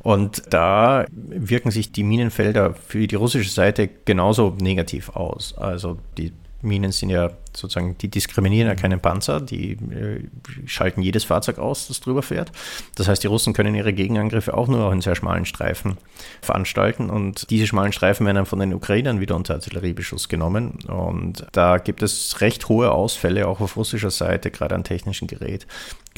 Und 0.00 0.42
da 0.50 1.06
wirken 1.12 1.70
sich 1.70 1.92
die 1.92 2.02
Minenfelder 2.02 2.74
für 2.74 3.06
die 3.06 3.14
russische 3.14 3.50
Seite 3.50 3.88
genauso 4.04 4.56
negativ 4.60 5.10
aus. 5.10 5.56
Also 5.56 5.98
die 6.16 6.32
Minen 6.62 6.90
sind 6.90 7.10
ja 7.10 7.30
sozusagen, 7.58 7.96
die 7.98 8.08
diskriminieren 8.08 8.68
ja 8.68 8.74
keinen 8.74 9.00
Panzer, 9.00 9.40
die 9.40 9.72
äh, 9.72 10.28
schalten 10.66 11.02
jedes 11.02 11.24
Fahrzeug 11.24 11.58
aus, 11.58 11.88
das 11.88 12.00
drüber 12.00 12.22
fährt. 12.22 12.52
Das 12.96 13.08
heißt, 13.08 13.22
die 13.22 13.26
Russen 13.26 13.52
können 13.52 13.74
ihre 13.74 13.92
Gegenangriffe 13.92 14.54
auch 14.54 14.68
nur 14.68 14.90
einen 14.90 15.00
sehr 15.00 15.14
schmalen 15.14 15.44
Streifen 15.44 15.98
veranstalten 16.40 17.10
und 17.10 17.50
diese 17.50 17.66
schmalen 17.66 17.92
Streifen 17.92 18.26
werden 18.26 18.36
dann 18.36 18.46
von 18.46 18.58
den 18.58 18.74
Ukrainern 18.74 19.20
wieder 19.20 19.36
unter 19.36 19.54
Artilleriebeschuss 19.54 20.28
genommen 20.28 20.78
und 20.86 21.46
da 21.52 21.78
gibt 21.78 22.02
es 22.02 22.40
recht 22.40 22.68
hohe 22.68 22.92
Ausfälle 22.92 23.46
auch 23.46 23.60
auf 23.60 23.76
russischer 23.76 24.10
Seite, 24.10 24.50
gerade 24.50 24.74
an 24.74 24.84
technischen 24.84 25.26
Gerät. 25.26 25.66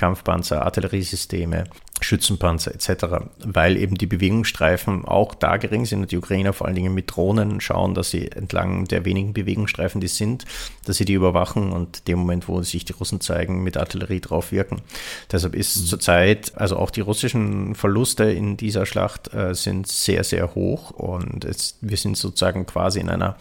Kampfpanzer, 0.00 0.64
Artilleriesysteme, 0.64 1.64
Schützenpanzer 2.00 2.74
etc., 2.74 3.26
weil 3.44 3.76
eben 3.76 3.96
die 3.96 4.06
Bewegungsstreifen 4.06 5.04
auch 5.04 5.34
da 5.34 5.58
gering 5.58 5.84
sind 5.84 6.00
und 6.00 6.10
die 6.10 6.16
Ukrainer 6.16 6.54
vor 6.54 6.66
allen 6.66 6.76
Dingen 6.76 6.94
mit 6.94 7.14
Drohnen 7.14 7.60
schauen, 7.60 7.94
dass 7.94 8.10
sie 8.10 8.32
entlang 8.32 8.86
der 8.86 9.04
wenigen 9.04 9.34
Bewegungsstreifen, 9.34 10.00
die 10.00 10.08
sind, 10.08 10.46
dass 10.86 10.96
sie 10.96 11.04
die 11.04 11.14
überwachen 11.30 11.72
und 11.72 12.08
dem 12.08 12.18
Moment, 12.18 12.48
wo 12.48 12.62
sich 12.62 12.84
die 12.84 12.92
Russen 12.92 13.20
zeigen, 13.20 13.62
mit 13.62 13.76
Artillerie 13.76 14.20
drauf 14.20 14.52
wirken. 14.52 14.82
Deshalb 15.30 15.54
ist 15.54 15.76
mhm. 15.76 15.86
zurzeit, 15.86 16.52
also 16.56 16.76
auch 16.76 16.90
die 16.90 17.00
russischen 17.00 17.74
Verluste 17.74 18.24
in 18.24 18.56
dieser 18.56 18.86
Schlacht 18.86 19.32
äh, 19.32 19.54
sind 19.54 19.86
sehr, 19.86 20.24
sehr 20.24 20.54
hoch 20.54 20.90
und 20.90 21.44
es, 21.44 21.78
wir 21.80 21.96
sind 21.96 22.16
sozusagen 22.16 22.66
quasi 22.66 23.00
in 23.00 23.08
einer 23.08 23.36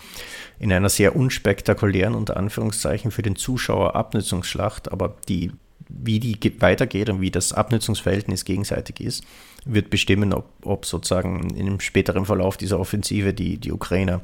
in 0.59 0.73
einer 0.73 0.89
sehr 0.89 1.15
unspektakulären, 1.15 2.15
unter 2.15 2.35
Anführungszeichen, 2.35 3.11
für 3.11 3.21
den 3.21 3.37
Zuschauer 3.37 3.95
Abnutzungsschlacht, 3.95 4.91
aber 4.91 5.15
die 5.29 5.51
wie 5.89 6.19
die 6.19 6.61
weitergeht 6.61 7.09
und 7.09 7.19
wie 7.19 7.31
das 7.31 7.51
Abnutzungsverhältnis 7.51 8.45
gegenseitig 8.45 9.01
ist, 9.01 9.23
wird 9.65 9.89
bestimmen, 9.89 10.33
ob, 10.33 10.49
ob 10.63 10.85
sozusagen 10.85 11.55
im 11.55 11.79
späteren 11.79 12.25
Verlauf 12.25 12.57
dieser 12.57 12.79
Offensive 12.79 13.33
die, 13.33 13.57
die 13.57 13.71
Ukrainer 13.71 14.21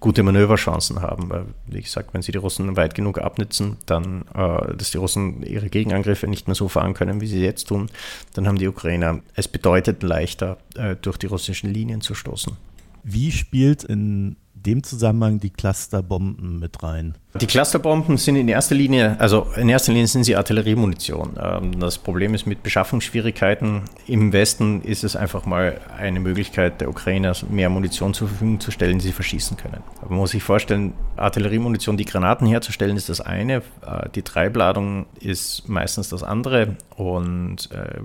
gute 0.00 0.22
Manöverchancen 0.22 1.02
haben. 1.02 1.30
Weil, 1.30 1.46
wie 1.66 1.82
gesagt, 1.82 2.14
wenn 2.14 2.22
sie 2.22 2.32
die 2.32 2.38
Russen 2.38 2.76
weit 2.76 2.94
genug 2.94 3.18
abnützen, 3.18 3.76
dann, 3.86 4.22
äh, 4.34 4.74
dass 4.76 4.90
die 4.90 4.98
Russen 4.98 5.42
ihre 5.42 5.68
Gegenangriffe 5.68 6.26
nicht 6.28 6.48
mehr 6.48 6.54
so 6.54 6.68
fahren 6.68 6.94
können, 6.94 7.20
wie 7.20 7.26
sie 7.26 7.42
jetzt 7.42 7.68
tun, 7.68 7.90
dann 8.34 8.46
haben 8.46 8.58
die 8.58 8.68
Ukrainer 8.68 9.20
es 9.34 9.48
bedeutet 9.48 10.02
leichter, 10.02 10.58
äh, 10.76 10.96
durch 10.96 11.16
die 11.16 11.26
russischen 11.26 11.72
Linien 11.72 12.00
zu 12.00 12.14
stoßen. 12.14 12.56
Wie 13.02 13.30
spielt 13.30 13.84
in 13.84 14.36
dem 14.66 14.82
Zusammenhang 14.82 15.40
die 15.40 15.50
Clusterbomben 15.50 16.58
mit 16.58 16.82
rein? 16.82 17.14
Die 17.40 17.46
Clusterbomben 17.46 18.16
sind 18.16 18.36
in 18.36 18.48
erster 18.48 18.74
Linie, 18.74 19.16
also 19.18 19.46
in 19.56 19.68
erster 19.68 19.92
Linie 19.92 20.06
sind 20.06 20.24
sie 20.24 20.36
Artilleriemunition. 20.36 21.38
Ähm, 21.40 21.78
das 21.78 21.98
Problem 21.98 22.34
ist 22.34 22.46
mit 22.46 22.62
Beschaffungsschwierigkeiten. 22.62 23.82
Im 24.06 24.32
Westen 24.32 24.82
ist 24.82 25.04
es 25.04 25.16
einfach 25.16 25.44
mal 25.46 25.80
eine 25.96 26.18
Möglichkeit 26.18 26.80
der 26.80 26.88
Ukrainer, 26.88 27.34
mehr 27.50 27.68
Munition 27.68 28.14
zur 28.14 28.28
Verfügung 28.28 28.58
zu 28.60 28.70
stellen, 28.70 28.98
die 28.98 29.06
sie 29.06 29.12
verschießen 29.12 29.56
können. 29.56 29.82
Aber 30.00 30.10
man 30.10 30.18
muss 30.20 30.30
sich 30.30 30.42
vorstellen, 30.42 30.94
Artilleriemunition, 31.16 31.96
die 31.96 32.04
Granaten 32.04 32.46
herzustellen, 32.46 32.96
ist 32.96 33.08
das 33.08 33.20
eine. 33.20 33.56
Äh, 33.86 34.08
die 34.14 34.22
Treibladung 34.22 35.06
ist 35.20 35.68
meistens 35.68 36.08
das 36.08 36.22
andere. 36.22 36.76
Und 36.96 37.70
äh, 37.72 38.00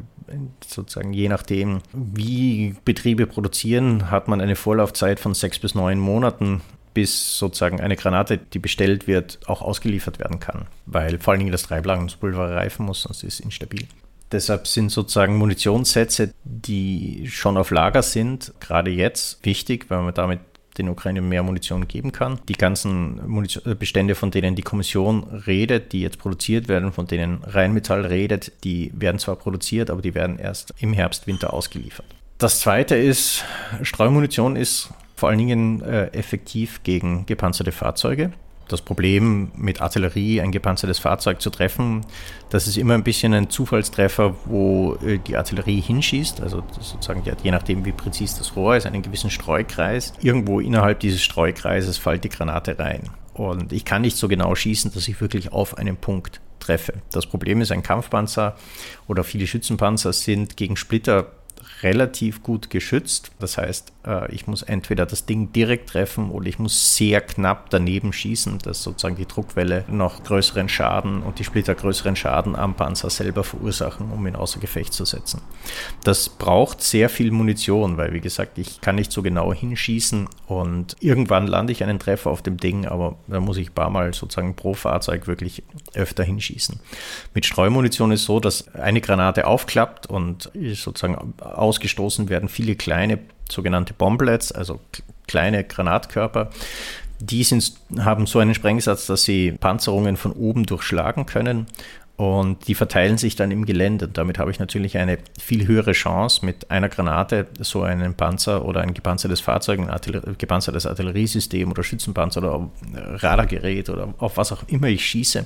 sozusagen 0.65 1.13
je 1.13 1.29
nachdem, 1.29 1.79
wie 1.93 2.75
Betriebe 2.85 3.27
produzieren, 3.27 4.11
hat 4.11 4.27
man 4.27 4.41
eine 4.41 4.55
Vorlaufzeit 4.55 5.19
von 5.19 5.33
sechs 5.33 5.59
bis 5.59 5.75
neun 5.75 5.99
Monaten 5.99 6.61
bis 6.93 7.37
sozusagen 7.37 7.79
eine 7.79 7.95
Granate, 7.95 8.37
die 8.37 8.59
bestellt 8.59 9.07
wird, 9.07 9.39
auch 9.47 9.61
ausgeliefert 9.61 10.19
werden 10.19 10.39
kann. 10.39 10.67
Weil 10.85 11.19
vor 11.19 11.31
allen 11.31 11.39
Dingen 11.39 11.51
das 11.51 11.63
Treibladungspulver 11.63 12.51
reifen 12.51 12.85
muss, 12.85 13.03
sonst 13.03 13.23
ist 13.23 13.35
es 13.35 13.39
instabil. 13.39 13.87
Deshalb 14.31 14.67
sind 14.67 14.91
sozusagen 14.91 15.37
Munitionssätze, 15.37 16.33
die 16.43 17.27
schon 17.29 17.57
auf 17.57 17.71
Lager 17.71 18.01
sind, 18.01 18.53
gerade 18.59 18.89
jetzt 18.91 19.45
wichtig, 19.45 19.89
weil 19.89 20.01
man 20.01 20.13
damit 20.13 20.39
den 20.77 20.89
Ukraine 20.89 21.21
mehr 21.21 21.43
Munition 21.43 21.87
geben 21.87 22.11
kann. 22.11 22.39
Die 22.47 22.53
ganzen 22.53 23.27
Munition 23.27 23.77
Bestände, 23.77 24.15
von 24.15 24.31
denen 24.31 24.55
die 24.55 24.61
Kommission 24.61 25.23
redet, 25.23 25.93
die 25.93 26.01
jetzt 26.01 26.17
produziert 26.17 26.67
werden, 26.67 26.91
von 26.91 27.07
denen 27.07 27.43
Rheinmetall 27.43 28.05
redet, 28.05 28.51
die 28.63 28.91
werden 28.95 29.19
zwar 29.19 29.35
produziert, 29.35 29.89
aber 29.89 30.01
die 30.01 30.15
werden 30.15 30.39
erst 30.39 30.73
im 30.79 30.93
Herbst, 30.93 31.27
Winter 31.27 31.53
ausgeliefert. 31.53 32.05
Das 32.37 32.59
zweite 32.59 32.95
ist, 32.95 33.45
Streumunition 33.81 34.55
ist 34.55 34.89
vor 35.15 35.29
allen 35.29 35.37
Dingen 35.37 35.81
äh, 35.83 36.07
effektiv 36.07 36.81
gegen 36.83 37.25
gepanzerte 37.27 37.71
Fahrzeuge. 37.71 38.31
Das 38.71 38.81
Problem 38.81 39.51
mit 39.57 39.81
Artillerie, 39.81 40.39
ein 40.39 40.53
gepanzertes 40.53 40.97
Fahrzeug 40.97 41.41
zu 41.41 41.49
treffen, 41.49 42.05
das 42.49 42.67
ist 42.67 42.77
immer 42.77 42.93
ein 42.93 43.03
bisschen 43.03 43.33
ein 43.33 43.49
Zufallstreffer, 43.49 44.33
wo 44.45 44.95
äh, 45.05 45.17
die 45.17 45.35
Artillerie 45.35 45.81
hinschießt. 45.81 46.39
Also 46.39 46.63
sozusagen, 46.79 47.21
je 47.43 47.51
nachdem, 47.51 47.83
wie 47.83 47.91
präzise 47.91 48.37
das 48.37 48.55
Rohr 48.55 48.77
ist, 48.77 48.85
einen 48.85 49.01
gewissen 49.01 49.29
Streukreis. 49.29 50.13
Irgendwo 50.21 50.61
innerhalb 50.61 51.01
dieses 51.01 51.21
Streukreises 51.21 51.97
fällt 51.97 52.23
die 52.23 52.29
Granate 52.29 52.79
rein. 52.79 53.09
Und 53.33 53.73
ich 53.73 53.83
kann 53.83 54.03
nicht 54.03 54.15
so 54.15 54.29
genau 54.29 54.55
schießen, 54.55 54.93
dass 54.93 55.05
ich 55.09 55.19
wirklich 55.19 55.51
auf 55.51 55.77
einen 55.77 55.97
Punkt 55.97 56.39
treffe. 56.61 56.93
Das 57.11 57.25
Problem 57.25 57.59
ist, 57.59 57.73
ein 57.73 57.83
Kampfpanzer 57.83 58.55
oder 59.07 59.25
viele 59.25 59.47
Schützenpanzer 59.47 60.13
sind 60.13 60.55
gegen 60.55 60.77
Splitter 60.77 61.27
relativ 61.83 62.43
gut 62.43 62.69
geschützt. 62.69 63.31
Das 63.39 63.57
heißt, 63.57 63.91
äh, 64.05 64.33
ich 64.33 64.47
muss 64.47 64.61
entweder 64.61 65.05
das 65.05 65.25
Ding 65.25 65.51
direkt 65.53 65.89
treffen 65.89 66.31
oder 66.31 66.47
ich 66.47 66.59
muss 66.59 66.95
sehr 66.95 67.21
knapp 67.21 67.69
daneben 67.69 68.13
schießen, 68.13 68.59
dass 68.59 68.83
sozusagen 68.83 69.15
die 69.15 69.27
Druckwelle 69.27 69.85
noch 69.87 70.23
größeren 70.23 70.69
Schaden 70.69 71.21
und 71.23 71.39
die 71.39 71.43
Splitter 71.43 71.75
größeren 71.75 72.15
Schaden 72.15 72.55
am 72.55 72.75
Panzer 72.75 73.09
selber 73.09 73.43
verursachen, 73.43 74.11
um 74.11 74.25
ihn 74.27 74.35
außer 74.35 74.59
Gefecht 74.59 74.93
zu 74.93 75.05
setzen. 75.05 75.41
Das 76.03 76.29
braucht 76.29 76.81
sehr 76.81 77.09
viel 77.09 77.31
Munition, 77.31 77.97
weil 77.97 78.13
wie 78.13 78.21
gesagt, 78.21 78.57
ich 78.57 78.81
kann 78.81 78.95
nicht 78.95 79.11
so 79.11 79.21
genau 79.21 79.53
hinschießen 79.53 80.27
und 80.47 80.95
irgendwann 80.99 81.47
lande 81.47 81.71
ich 81.71 81.83
einen 81.83 81.99
Treffer 81.99 82.29
auf 82.29 82.41
dem 82.41 82.57
Ding, 82.57 82.85
aber 82.85 83.15
da 83.27 83.39
muss 83.39 83.57
ich 83.57 83.69
ein 83.69 83.75
paar 83.75 83.89
Mal 83.89 84.13
sozusagen 84.13 84.55
pro 84.55 84.73
Fahrzeug 84.73 85.27
wirklich 85.27 85.63
öfter 85.93 86.23
hinschießen. 86.23 86.79
Mit 87.33 87.45
Streumunition 87.45 88.11
ist 88.11 88.25
so, 88.25 88.39
dass 88.39 88.73
eine 88.75 89.01
Granate 89.01 89.47
aufklappt 89.47 90.07
und 90.07 90.51
sozusagen 90.73 91.33
ausgestoßen 91.39 92.29
werden 92.29 92.49
viele 92.49 92.75
kleine 92.75 93.19
sogenannte 93.51 93.93
Bomblets, 93.93 94.51
also 94.51 94.79
kleine 95.27 95.63
Granatkörper. 95.63 96.49
Die 97.19 97.43
sind, 97.43 97.73
haben 97.99 98.25
so 98.25 98.39
einen 98.39 98.55
Sprengsatz, 98.55 99.05
dass 99.05 99.23
sie 99.23 99.51
Panzerungen 99.51 100.17
von 100.17 100.31
oben 100.31 100.65
durchschlagen 100.65 101.27
können 101.27 101.67
und 102.21 102.67
die 102.67 102.75
verteilen 102.75 103.17
sich 103.17 103.35
dann 103.35 103.49
im 103.49 103.65
Gelände. 103.65 104.07
damit 104.07 104.37
habe 104.37 104.51
ich 104.51 104.59
natürlich 104.59 104.95
eine 104.97 105.17
viel 105.39 105.65
höhere 105.65 105.93
Chance, 105.93 106.45
mit 106.45 106.69
einer 106.69 106.87
Granate 106.87 107.47
so 107.59 107.81
einen 107.81 108.13
Panzer 108.13 108.63
oder 108.63 108.81
ein 108.81 108.93
gepanzertes 108.93 109.41
Fahrzeug, 109.41 109.79
ein 109.79 109.89
Artiller 109.89 110.21
gepanzertes 110.37 110.85
Artilleriesystem 110.85 111.71
oder 111.71 111.81
Schützenpanzer 111.81 112.39
oder 112.41 112.69
Radargerät 112.93 113.89
oder 113.89 114.13
auf 114.19 114.37
was 114.37 114.51
auch 114.51 114.61
immer 114.67 114.87
ich 114.87 115.03
schieße, 115.03 115.45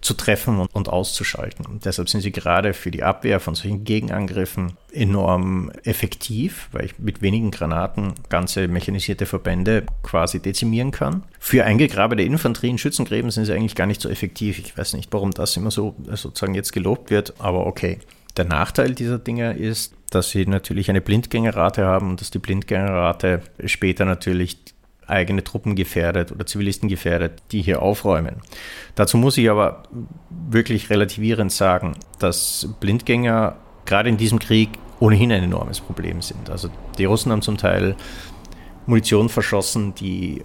zu 0.00 0.14
treffen 0.14 0.58
und, 0.58 0.74
und 0.74 0.88
auszuschalten. 0.88 1.66
Und 1.66 1.84
deshalb 1.84 2.08
sind 2.08 2.22
sie 2.22 2.32
gerade 2.32 2.72
für 2.72 2.90
die 2.90 3.02
Abwehr 3.02 3.38
von 3.40 3.54
solchen 3.54 3.84
Gegenangriffen 3.84 4.76
enorm 4.92 5.70
effektiv, 5.84 6.68
weil 6.72 6.86
ich 6.86 6.98
mit 6.98 7.22
wenigen 7.22 7.50
Granaten 7.50 8.14
ganze 8.28 8.66
mechanisierte 8.68 9.26
Verbände 9.26 9.84
quasi 10.02 10.40
dezimieren 10.40 10.90
kann. 10.90 11.24
Für 11.38 11.64
eingegrabene 11.64 12.22
Infanterie 12.22 12.70
in 12.70 12.78
Schützengräben 12.78 13.30
sind 13.30 13.44
sie 13.44 13.52
eigentlich 13.52 13.74
gar 13.74 13.86
nicht 13.86 14.00
so 14.00 14.08
effektiv. 14.08 14.58
Ich 14.58 14.76
weiß 14.76 14.94
nicht, 14.94 15.12
warum 15.12 15.32
das 15.32 15.56
immer 15.56 15.70
so 15.70 15.94
sozusagen 16.06 16.54
jetzt 16.54 16.72
gelobt 16.72 17.10
wird, 17.10 17.34
aber 17.38 17.66
okay. 17.66 17.98
Der 18.36 18.44
Nachteil 18.44 18.94
dieser 18.94 19.18
Dinge 19.18 19.52
ist, 19.54 19.92
dass 20.10 20.30
sie 20.30 20.46
natürlich 20.46 20.88
eine 20.88 21.00
Blindgängerrate 21.00 21.84
haben 21.84 22.10
und 22.10 22.20
dass 22.20 22.30
die 22.30 22.38
Blindgängerrate 22.38 23.42
später 23.66 24.04
natürlich 24.04 24.58
eigene 25.10 25.44
Truppen 25.44 25.74
gefährdet 25.74 26.32
oder 26.32 26.46
Zivilisten 26.46 26.88
gefährdet, 26.88 27.42
die 27.52 27.62
hier 27.62 27.82
aufräumen. 27.82 28.36
Dazu 28.94 29.16
muss 29.16 29.36
ich 29.36 29.50
aber 29.50 29.82
wirklich 30.30 30.90
relativierend 30.90 31.52
sagen, 31.52 31.96
dass 32.18 32.68
Blindgänger 32.80 33.56
gerade 33.84 34.08
in 34.08 34.16
diesem 34.16 34.38
Krieg 34.38 34.70
ohnehin 35.00 35.32
ein 35.32 35.42
enormes 35.42 35.80
Problem 35.80 36.22
sind. 36.22 36.50
Also 36.50 36.68
die 36.98 37.06
Russen 37.06 37.32
haben 37.32 37.42
zum 37.42 37.56
Teil 37.56 37.96
Munition 38.86 39.28
verschossen, 39.28 39.94
die 39.94 40.40
äh, 40.40 40.44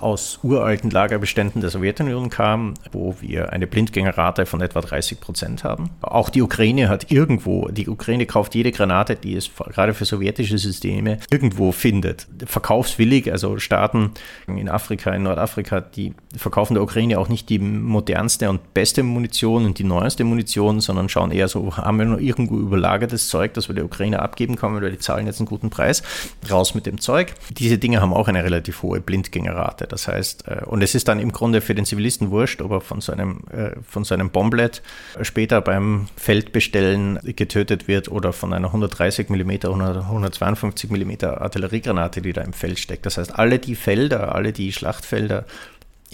aus 0.00 0.40
uralten 0.42 0.90
Lagerbeständen 0.90 1.60
der 1.60 1.70
Sowjetunion 1.70 2.30
kam, 2.30 2.74
wo 2.92 3.16
wir 3.20 3.52
eine 3.52 3.66
Blindgängerrate 3.66 4.46
von 4.46 4.60
etwa 4.60 4.80
30 4.80 5.20
Prozent 5.20 5.64
haben. 5.64 5.90
Auch 6.02 6.28
die 6.28 6.42
Ukraine 6.42 6.88
hat 6.88 7.10
irgendwo, 7.10 7.68
die 7.68 7.88
Ukraine 7.88 8.26
kauft 8.26 8.54
jede 8.54 8.72
Granate, 8.72 9.16
die 9.16 9.34
es 9.34 9.50
gerade 9.54 9.94
für 9.94 10.04
sowjetische 10.04 10.58
Systeme 10.58 11.18
irgendwo 11.30 11.72
findet. 11.72 12.26
Verkaufswillig, 12.44 13.30
also 13.30 13.58
Staaten 13.58 14.10
in 14.46 14.68
Afrika, 14.68 15.10
in 15.12 15.22
Nordafrika, 15.22 15.80
die 15.80 16.14
verkaufen 16.36 16.74
der 16.74 16.82
Ukraine 16.82 17.18
auch 17.18 17.28
nicht 17.28 17.48
die 17.48 17.58
modernste 17.58 18.50
und 18.50 18.74
beste 18.74 19.02
Munition 19.02 19.64
und 19.64 19.78
die 19.78 19.84
neueste 19.84 20.24
Munition, 20.24 20.80
sondern 20.80 21.08
schauen 21.08 21.30
eher 21.30 21.48
so, 21.48 21.76
haben 21.76 21.98
wir 21.98 22.06
noch 22.06 22.18
irgendwo 22.18 22.58
überlagertes 22.58 23.28
Zeug, 23.28 23.54
das 23.54 23.68
wir 23.68 23.74
der 23.74 23.84
Ukraine 23.84 24.20
abgeben 24.20 24.56
können, 24.56 24.80
weil 24.80 24.90
die 24.90 24.98
zahlen 24.98 25.26
jetzt 25.26 25.40
einen 25.40 25.48
guten 25.48 25.70
Preis. 25.70 26.02
Raus 26.50 26.74
mit 26.74 26.86
dem 26.86 27.00
Zeug. 27.00 27.34
Diese 27.50 27.73
Dinge 27.78 28.00
haben 28.00 28.12
auch 28.12 28.28
eine 28.28 28.44
relativ 28.44 28.82
hohe 28.82 29.00
Blindgängerrate. 29.00 29.86
Das 29.86 30.08
heißt, 30.08 30.48
äh, 30.48 30.64
und 30.64 30.82
es 30.82 30.94
ist 30.94 31.08
dann 31.08 31.20
im 31.20 31.32
Grunde 31.32 31.60
für 31.60 31.74
den 31.74 31.84
Zivilisten 31.84 32.30
wurscht, 32.30 32.62
ob 32.62 32.72
er 32.72 32.80
von 32.80 33.00
so 33.00 33.12
einem, 33.12 33.40
äh, 33.50 33.70
von 33.86 34.04
so 34.04 34.14
einem 34.14 34.30
Bomblet 34.30 34.82
später 35.22 35.60
beim 35.60 36.06
Feldbestellen 36.16 37.18
getötet 37.36 37.88
wird 37.88 38.08
oder 38.08 38.32
von 38.32 38.52
einer 38.52 38.68
130 38.68 39.28
mm 39.28 39.66
oder 39.66 40.06
152 40.06 40.90
mm 40.90 41.24
Artilleriegranate, 41.24 42.22
die 42.22 42.32
da 42.32 42.42
im 42.42 42.52
Feld 42.52 42.78
steckt. 42.78 43.06
Das 43.06 43.18
heißt, 43.18 43.38
alle 43.38 43.58
die 43.58 43.74
Felder, 43.74 44.34
alle 44.34 44.52
die 44.52 44.72
Schlachtfelder 44.72 45.44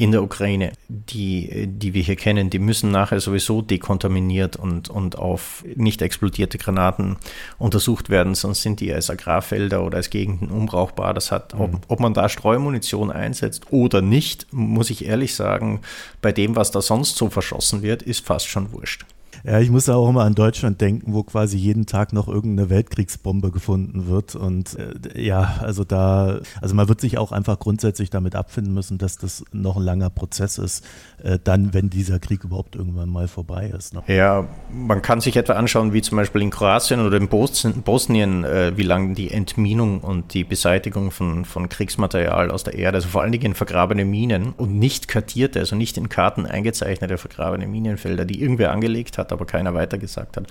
in 0.00 0.12
der 0.12 0.22
Ukraine, 0.22 0.72
die, 0.88 1.66
die 1.66 1.92
wir 1.92 2.02
hier 2.02 2.16
kennen, 2.16 2.48
die 2.48 2.58
müssen 2.58 2.90
nachher 2.90 3.20
sowieso 3.20 3.60
dekontaminiert 3.60 4.56
und, 4.56 4.88
und 4.88 5.18
auf 5.18 5.62
nicht 5.76 6.00
explodierte 6.00 6.56
Granaten 6.56 7.18
untersucht 7.58 8.08
werden, 8.08 8.34
sonst 8.34 8.62
sind 8.62 8.80
die 8.80 8.94
als 8.94 9.10
Agrarfelder 9.10 9.84
oder 9.84 9.98
als 9.98 10.08
Gegenden 10.08 10.48
unbrauchbar. 10.48 11.12
Das 11.12 11.30
hat, 11.30 11.52
ob, 11.52 11.72
mhm. 11.72 11.80
ob 11.88 12.00
man 12.00 12.14
da 12.14 12.30
Streumunition 12.30 13.12
einsetzt 13.12 13.70
oder 13.72 14.00
nicht, 14.00 14.46
muss 14.52 14.88
ich 14.88 15.04
ehrlich 15.04 15.34
sagen, 15.34 15.82
bei 16.22 16.32
dem, 16.32 16.56
was 16.56 16.70
da 16.70 16.80
sonst 16.80 17.16
so 17.16 17.28
verschossen 17.28 17.82
wird, 17.82 18.02
ist 18.02 18.24
fast 18.24 18.48
schon 18.48 18.72
wurscht. 18.72 19.04
Ja, 19.44 19.58
ich 19.58 19.70
muss 19.70 19.88
auch 19.88 20.08
immer 20.08 20.24
an 20.24 20.34
Deutschland 20.34 20.80
denken, 20.80 21.14
wo 21.14 21.22
quasi 21.22 21.56
jeden 21.56 21.86
Tag 21.86 22.12
noch 22.12 22.28
irgendeine 22.28 22.68
Weltkriegsbombe 22.68 23.50
gefunden 23.50 24.06
wird. 24.06 24.34
Und 24.34 24.76
äh, 24.78 25.22
ja, 25.22 25.56
also 25.60 25.84
da, 25.84 26.40
also 26.60 26.74
man 26.74 26.88
wird 26.88 27.00
sich 27.00 27.16
auch 27.16 27.32
einfach 27.32 27.58
grundsätzlich 27.58 28.10
damit 28.10 28.34
abfinden 28.34 28.74
müssen, 28.74 28.98
dass 28.98 29.16
das 29.16 29.44
noch 29.52 29.76
ein 29.76 29.82
langer 29.82 30.10
Prozess 30.10 30.58
ist, 30.58 30.84
äh, 31.22 31.38
dann, 31.42 31.72
wenn 31.72 31.90
dieser 31.90 32.18
Krieg 32.18 32.44
überhaupt 32.44 32.76
irgendwann 32.76 33.08
mal 33.08 33.28
vorbei 33.28 33.72
ist. 33.76 33.94
Ne? 33.94 34.02
Ja, 34.08 34.46
man 34.72 35.02
kann 35.02 35.20
sich 35.20 35.36
etwa 35.36 35.54
anschauen, 35.54 35.92
wie 35.92 36.02
zum 36.02 36.16
Beispiel 36.16 36.42
in 36.42 36.50
Kroatien 36.50 37.00
oder 37.00 37.16
in 37.16 37.28
Bosnien, 37.28 38.44
äh, 38.44 38.76
wie 38.76 38.82
lange 38.82 39.14
die 39.14 39.30
Entminung 39.30 40.00
und 40.00 40.34
die 40.34 40.44
Beseitigung 40.44 41.10
von, 41.10 41.44
von 41.44 41.68
Kriegsmaterial 41.68 42.50
aus 42.50 42.64
der 42.64 42.74
Erde, 42.74 42.96
also 42.96 43.08
vor 43.08 43.22
allen 43.22 43.32
Dingen 43.32 43.54
vergrabene 43.54 44.04
Minen 44.04 44.52
und 44.56 44.78
nicht 44.78 45.08
kartierte, 45.08 45.60
also 45.60 45.76
nicht 45.76 45.96
in 45.96 46.08
Karten 46.08 46.46
eingezeichnete 46.46 47.16
vergrabene 47.16 47.66
Minenfelder, 47.66 48.24
die 48.24 48.40
irgendwer 48.40 48.72
angelegt 48.72 49.18
hat, 49.18 49.19
hat, 49.20 49.32
aber 49.32 49.44
keiner 49.44 49.74
weitergesagt 49.74 50.36
hat, 50.36 50.46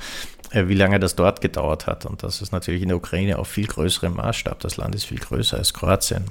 äh, 0.52 0.68
wie 0.68 0.76
lange 0.76 1.00
das 1.00 1.16
dort 1.16 1.42
gedauert 1.42 1.88
hat. 1.88 2.06
Und 2.06 2.24
das 2.24 2.42
ist 2.42 2.52
natürlich 2.52 2.82
in 2.82 2.90
der 2.90 2.98
Ukraine 2.98 3.38
auf 3.38 3.48
viel 3.48 3.68
größerem 3.68 4.16
Maßstab. 4.16 4.60
Das 4.60 4.78
Land 4.78 4.96
ist 4.96 5.06
viel 5.06 5.20
größer 5.20 5.58
als 5.58 5.74
Kroatien. 5.74 6.26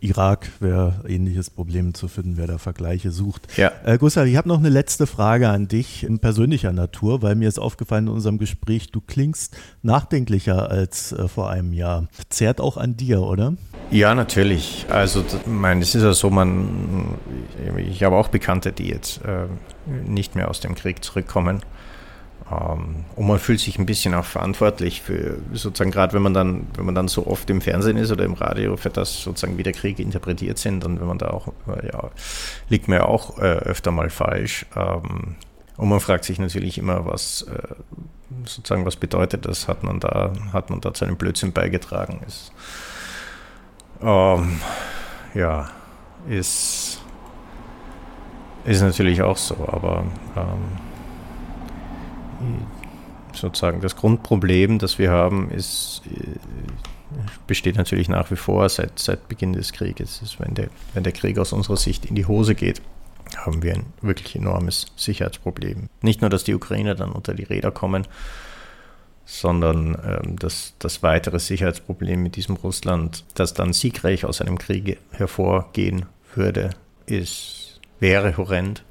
Irak 0.00 0.48
wäre 0.60 1.04
ähnliches 1.06 1.50
Problem 1.50 1.94
zu 1.94 2.08
finden, 2.08 2.36
wer 2.36 2.46
da 2.46 2.58
Vergleiche 2.58 3.10
sucht. 3.10 3.48
Ja. 3.56 3.72
Äh, 3.84 3.98
Gustav, 3.98 4.26
ich 4.26 4.36
habe 4.36 4.48
noch 4.48 4.58
eine 4.58 4.68
letzte 4.68 5.06
Frage 5.06 5.48
an 5.48 5.68
dich 5.68 6.04
in 6.04 6.18
persönlicher 6.18 6.72
Natur, 6.72 7.22
weil 7.22 7.34
mir 7.34 7.48
ist 7.48 7.58
aufgefallen 7.58 8.06
in 8.06 8.12
unserem 8.12 8.38
Gespräch, 8.38 8.90
du 8.90 9.00
klingst 9.00 9.56
nachdenklicher 9.82 10.70
als 10.70 11.12
äh, 11.12 11.28
vor 11.28 11.50
einem 11.50 11.72
Jahr. 11.72 12.08
Zehrt 12.28 12.60
auch 12.60 12.76
an 12.76 12.96
dir, 12.96 13.22
oder? 13.22 13.54
Ja, 13.90 14.14
natürlich. 14.14 14.86
Also, 14.90 15.24
mein, 15.46 15.80
es 15.80 15.94
ist 15.94 16.02
ja 16.02 16.12
so, 16.12 16.30
man, 16.30 17.16
ich 17.76 18.02
habe 18.02 18.16
auch 18.16 18.28
Bekannte, 18.28 18.72
die 18.72 18.88
jetzt 18.88 19.22
äh, 19.24 19.46
nicht 20.06 20.34
mehr 20.34 20.48
aus 20.50 20.60
dem 20.60 20.74
Krieg 20.74 21.02
zurückkommen. 21.02 21.62
Ähm, 22.50 23.04
und 23.16 23.26
man 23.26 23.38
fühlt 23.38 23.60
sich 23.60 23.78
ein 23.78 23.86
bisschen 23.86 24.14
auch 24.14 24.24
verantwortlich 24.24 25.02
für 25.02 25.38
sozusagen 25.52 25.90
gerade 25.90 26.14
wenn 26.14 26.22
man 26.22 26.34
dann, 26.34 26.66
wenn 26.74 26.86
man 26.86 26.94
dann 26.94 27.08
so 27.08 27.26
oft 27.26 27.48
im 27.50 27.60
Fernsehen 27.60 27.96
ist 27.96 28.10
oder 28.10 28.24
im 28.24 28.34
Radio 28.34 28.76
für 28.76 28.90
das 28.90 29.22
sozusagen 29.22 29.58
wie 29.58 29.62
der 29.62 29.72
Krieg 29.72 29.98
interpretiert 29.98 30.58
sind 30.58 30.84
und 30.84 31.00
wenn 31.00 31.06
man 31.06 31.18
da 31.18 31.28
auch, 31.30 31.52
ja, 31.66 32.10
liegt 32.68 32.88
mir 32.88 33.06
auch 33.06 33.38
äh, 33.38 33.42
öfter 33.42 33.90
mal 33.90 34.10
falsch. 34.10 34.66
Ähm, 34.76 35.36
und 35.76 35.88
man 35.88 36.00
fragt 36.00 36.24
sich 36.24 36.38
natürlich 36.38 36.78
immer, 36.78 37.06
was 37.06 37.42
äh, 37.42 37.74
sozusagen 38.44 38.84
was 38.84 38.96
bedeutet 38.96 39.46
das? 39.46 39.68
Hat 39.68 39.84
man 39.84 40.00
da, 40.00 40.32
hat 40.52 40.70
man 40.70 40.80
da 40.80 40.92
zu 40.92 41.04
einem 41.04 41.16
Blödsinn 41.16 41.52
beigetragen? 41.52 42.20
Ist, 42.26 42.52
ähm, 44.02 44.60
ja, 45.34 45.70
ist, 46.28 47.00
ist 48.64 48.82
natürlich 48.82 49.22
auch 49.22 49.36
so, 49.36 49.54
aber 49.70 50.04
ähm, 50.36 50.87
sozusagen 53.32 53.80
das 53.80 53.96
Grundproblem, 53.96 54.78
das 54.78 54.98
wir 54.98 55.10
haben, 55.10 55.50
ist, 55.50 56.02
äh, 56.06 56.38
besteht 57.46 57.76
natürlich 57.76 58.08
nach 58.08 58.30
wie 58.30 58.36
vor 58.36 58.68
seit, 58.68 58.98
seit 58.98 59.28
Beginn 59.28 59.52
des 59.52 59.72
Krieges. 59.72 60.22
Ist, 60.22 60.40
wenn, 60.40 60.54
der, 60.54 60.68
wenn 60.94 61.04
der 61.04 61.12
Krieg 61.12 61.38
aus 61.38 61.52
unserer 61.52 61.76
Sicht 61.76 62.06
in 62.06 62.14
die 62.14 62.26
Hose 62.26 62.54
geht, 62.54 62.82
haben 63.36 63.62
wir 63.62 63.74
ein 63.74 63.86
wirklich 64.00 64.36
enormes 64.36 64.86
Sicherheitsproblem. 64.96 65.88
Nicht 66.02 66.20
nur, 66.20 66.30
dass 66.30 66.44
die 66.44 66.54
Ukrainer 66.54 66.94
dann 66.94 67.12
unter 67.12 67.34
die 67.34 67.44
Räder 67.44 67.70
kommen, 67.70 68.06
sondern 69.24 69.96
ähm, 70.04 70.36
das, 70.38 70.74
das 70.78 71.02
weitere 71.02 71.38
Sicherheitsproblem 71.38 72.22
mit 72.22 72.36
diesem 72.36 72.56
Russland, 72.56 73.24
das 73.34 73.52
dann 73.52 73.72
siegreich 73.72 74.24
aus 74.24 74.40
einem 74.40 74.58
Krieg 74.58 74.98
hervorgehen 75.10 76.06
würde, 76.34 76.70
ist, 77.06 77.80
wäre 78.00 78.36
horrend. 78.36 78.84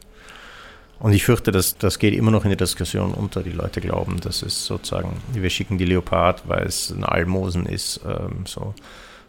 Und 1.00 1.14
ich 1.14 1.24
fürchte, 1.24 1.52
dass 1.52 1.78
das 1.78 2.00
geht 2.00 2.14
immer 2.16 2.32
noch 2.32 2.44
in 2.44 2.50
der 2.50 2.58
Diskussion 2.58 3.14
unter. 3.14 3.44
Die 3.44 3.52
Leute 3.52 3.82
glauben, 3.82 4.20
das 4.20 4.42
ist 4.42 4.66
sozusagen, 4.66 5.22
wir 5.32 5.50
schicken 5.50 5.78
die 5.78 5.86
Leopard, 5.86 6.48
weil 6.48 6.66
es 6.66 6.90
ein 6.90 7.04
Almosen 7.04 7.66
ist, 7.68 8.02
ähm, 8.06 8.46
so, 8.46 8.74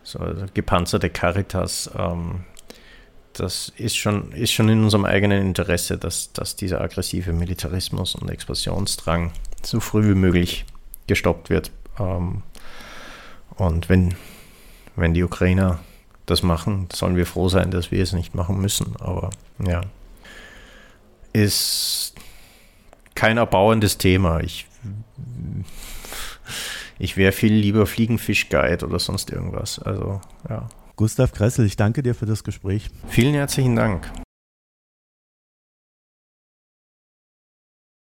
so 0.02 0.20
gepanzerte 0.54 1.10
Caritas. 1.10 1.90
Ähm, 1.96 2.44
das 3.34 3.72
ist 3.76 3.96
schon, 3.96 4.32
ist 4.32 4.52
schon 4.52 4.68
in 4.68 4.82
unserem 4.82 5.04
eigenen 5.04 5.46
Interesse, 5.46 5.98
dass, 5.98 6.32
dass 6.32 6.56
dieser 6.56 6.80
aggressive 6.80 7.32
Militarismus 7.32 8.14
und 8.14 8.30
Expansionsdrang 8.30 9.32
so 9.62 9.80
früh 9.80 10.08
wie 10.08 10.18
möglich 10.18 10.64
gestoppt 11.06 11.50
wird. 11.50 11.70
Ähm, 11.98 12.42
und 13.56 13.88
wenn, 13.88 14.14
wenn 14.96 15.14
die 15.14 15.22
Ukrainer 15.22 15.80
das 16.26 16.42
machen, 16.42 16.88
sollen 16.92 17.16
wir 17.16 17.26
froh 17.26 17.48
sein, 17.48 17.70
dass 17.70 17.90
wir 17.90 18.02
es 18.02 18.12
nicht 18.12 18.34
machen 18.34 18.60
müssen. 18.60 18.94
Aber 19.00 19.30
ja, 19.64 19.82
ist 21.32 22.14
kein 23.14 23.36
erbauendes 23.36 23.98
Thema. 23.98 24.40
Ich, 24.40 24.66
ich 26.98 27.16
wäre 27.16 27.32
viel 27.32 27.52
lieber 27.52 27.86
Fliegenfischguide 27.86 28.86
oder 28.86 28.98
sonst 28.98 29.30
irgendwas. 29.30 29.78
Also, 29.78 30.20
ja. 30.48 30.68
Gustav 30.96 31.32
Kressel, 31.32 31.66
ich 31.66 31.76
danke 31.76 32.02
dir 32.02 32.14
für 32.14 32.26
das 32.26 32.44
Gespräch. 32.44 32.88
Vielen 33.08 33.34
herzlichen 33.34 33.76
Dank. 33.76 34.10